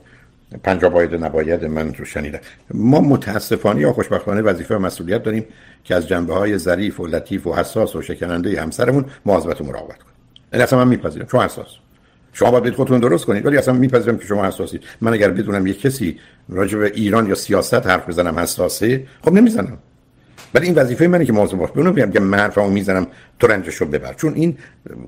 [0.63, 2.39] پنجا باید نباید من رو شنیدم.
[2.75, 5.45] ما متاسفانه یا خوشبختانه وظیفه و مسئولیت داریم
[5.85, 9.99] که از جنبه های ظریف و لطیف و حساس و شکننده همسرمون مواظبت و مراقبت
[9.99, 10.15] کنیم.
[10.53, 11.27] این اصلا من میپذیرم.
[11.31, 11.69] شما حساس.
[12.33, 14.83] شما باید خودتون درست کنید ولی اصلا میپذیرم که شما حساسید.
[15.01, 19.79] من اگر بدونم یک کسی راجع به ایران یا سیاست حرف بزنم حساسه خب نمی‌زنم.
[20.55, 23.07] ولی این وظیفه منه که مواظب باشم اونو میگم که من حرفمو می‌زنم
[23.39, 24.15] تو رنجشو ببر.
[24.15, 24.59] چون این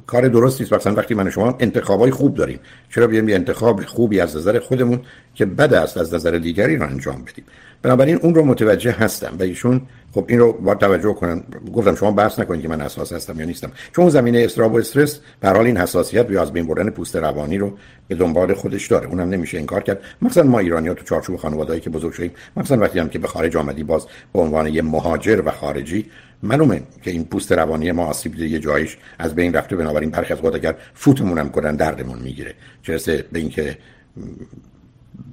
[0.06, 0.72] کار درستی است.
[0.72, 2.58] مثلا وقتی من شما انتخابای خوب داریم.
[2.90, 5.00] چرا بیایم یه انتخاب خوبی از نظر خودمون
[5.34, 7.44] که بد است از نظر دیگری رو انجام بدیم؟
[7.82, 9.82] بنابراین اون رو متوجه هستم و ایشون
[10.14, 11.42] خب این رو با توجه کنن
[11.74, 13.72] گفتم شما بحث نکنید که من اساس هستم یا نیستم.
[13.96, 17.76] چون زمینه استراب و استرس به این حساسیت یا از بین بردن پوست روانی رو
[18.08, 19.08] به دنبال خودش داره.
[19.08, 20.00] اونم نمیشه انکار کرد.
[20.22, 23.56] مثلا ما ایرانی‌ها تو چارچوب خانواده‌ای که بزرگ شدیم مثلا وقتی هم که به خارج
[23.56, 26.10] آمدی باز به عنوان یه مهاجر و خارجی
[26.42, 29.76] معلومه که این پوست روانی ما آسیب دیده یه جایش از بین رفته.
[29.76, 32.54] بنابراین برخی از وقت اگر فوتمون هم کنن دردمون می‌گیره.
[32.82, 33.78] چه به اینکه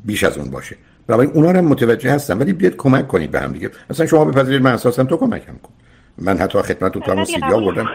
[0.06, 0.76] بیش از اون باشه.
[1.10, 3.72] بنابراین اونا رو متوجه هستم ولی بیاد کمک کنید به هم دیگه.
[3.90, 5.74] مثلا شما بپذیرید من اساسا تو کمکم کن.
[6.18, 7.90] من حتی خدمت تو تمام سیدی آوردم.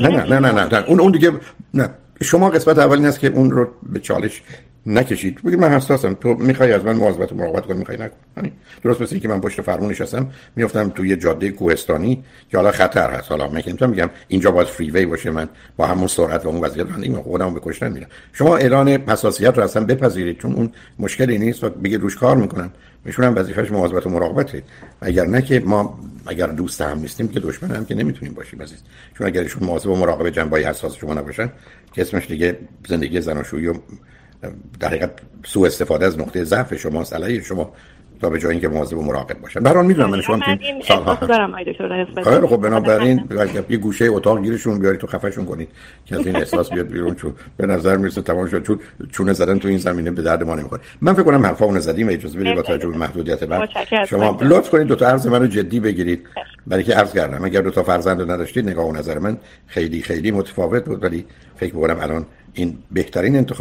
[0.00, 0.84] نه نه نه نه نه.
[0.86, 1.32] اون اون دیگه
[1.74, 1.90] نه.
[2.22, 4.42] شما قسمت اول این است که اون رو به چالش
[4.86, 5.42] نکشید.
[5.42, 6.14] بگید من حساسم.
[6.14, 8.50] تو می‌خوای از من مواظبت و مراقبت کنی می‌خوای نکن.
[8.82, 13.30] درست مثل که من پشت فرمون نشستم میافتم توی جاده کوهستانی که حالا خطر هست.
[13.30, 15.30] حالا من که میگم اینجا باید فری وی باشه.
[15.30, 18.08] من با همون سرعت و اون وضعیت من خودم به کشتن میرم.
[18.32, 20.38] شما اعلان حساسیت رو اصلا بپذیرید.
[20.38, 21.64] چون اون مشکلی نیست.
[21.64, 22.72] و بگید روش کار می‌کنم.
[23.04, 24.62] میشون هم وظیفش مواظبت و مراقبته.
[25.00, 28.78] اگر نه که ما اگر دوست هم نیستیم که دشمن هم که نمی‌تونیم باشیم عزیز.
[29.18, 31.52] چون اگر ایشون مواظب و مراقب جنبای حساس شما نباشن
[31.92, 32.58] که اسمش دیگه
[32.88, 33.74] زندگی زناشویی و
[34.80, 35.10] در حقیقت
[35.44, 37.72] سوء استفاده از نقطه ضعف شما علیه شما
[38.20, 41.14] تا به جای اینکه مواظب و مراقب باشن به می‌دونم من شما این سالها
[42.24, 43.28] خیلی خب بنابراین
[43.68, 45.68] یه گوشه اتاق گیرشون بیاری تو خفشون کنید
[46.06, 48.62] که از این احساس بیاد بیرون چون به نظر می‌رسه تمام شد.
[48.62, 48.80] چون
[49.12, 50.82] چونه زدن تو این زمینه به درد ما نمی‌خوره.
[51.00, 53.68] من فکر کنم حرفا اون زدیم اجازه بدید با توجه به محدودیت بعد
[54.06, 56.26] شما لطف کنید دو تا عرض منو جدی بگیرید.
[56.66, 59.36] برای که عرض کردم اگر دو تا فرزند نداشتید نگاه و نظر من
[59.66, 61.04] خیلی خیلی متفاوت بود.
[61.04, 61.26] ولی
[61.56, 63.58] فکر می‌کنم الان این بهترین انتخاب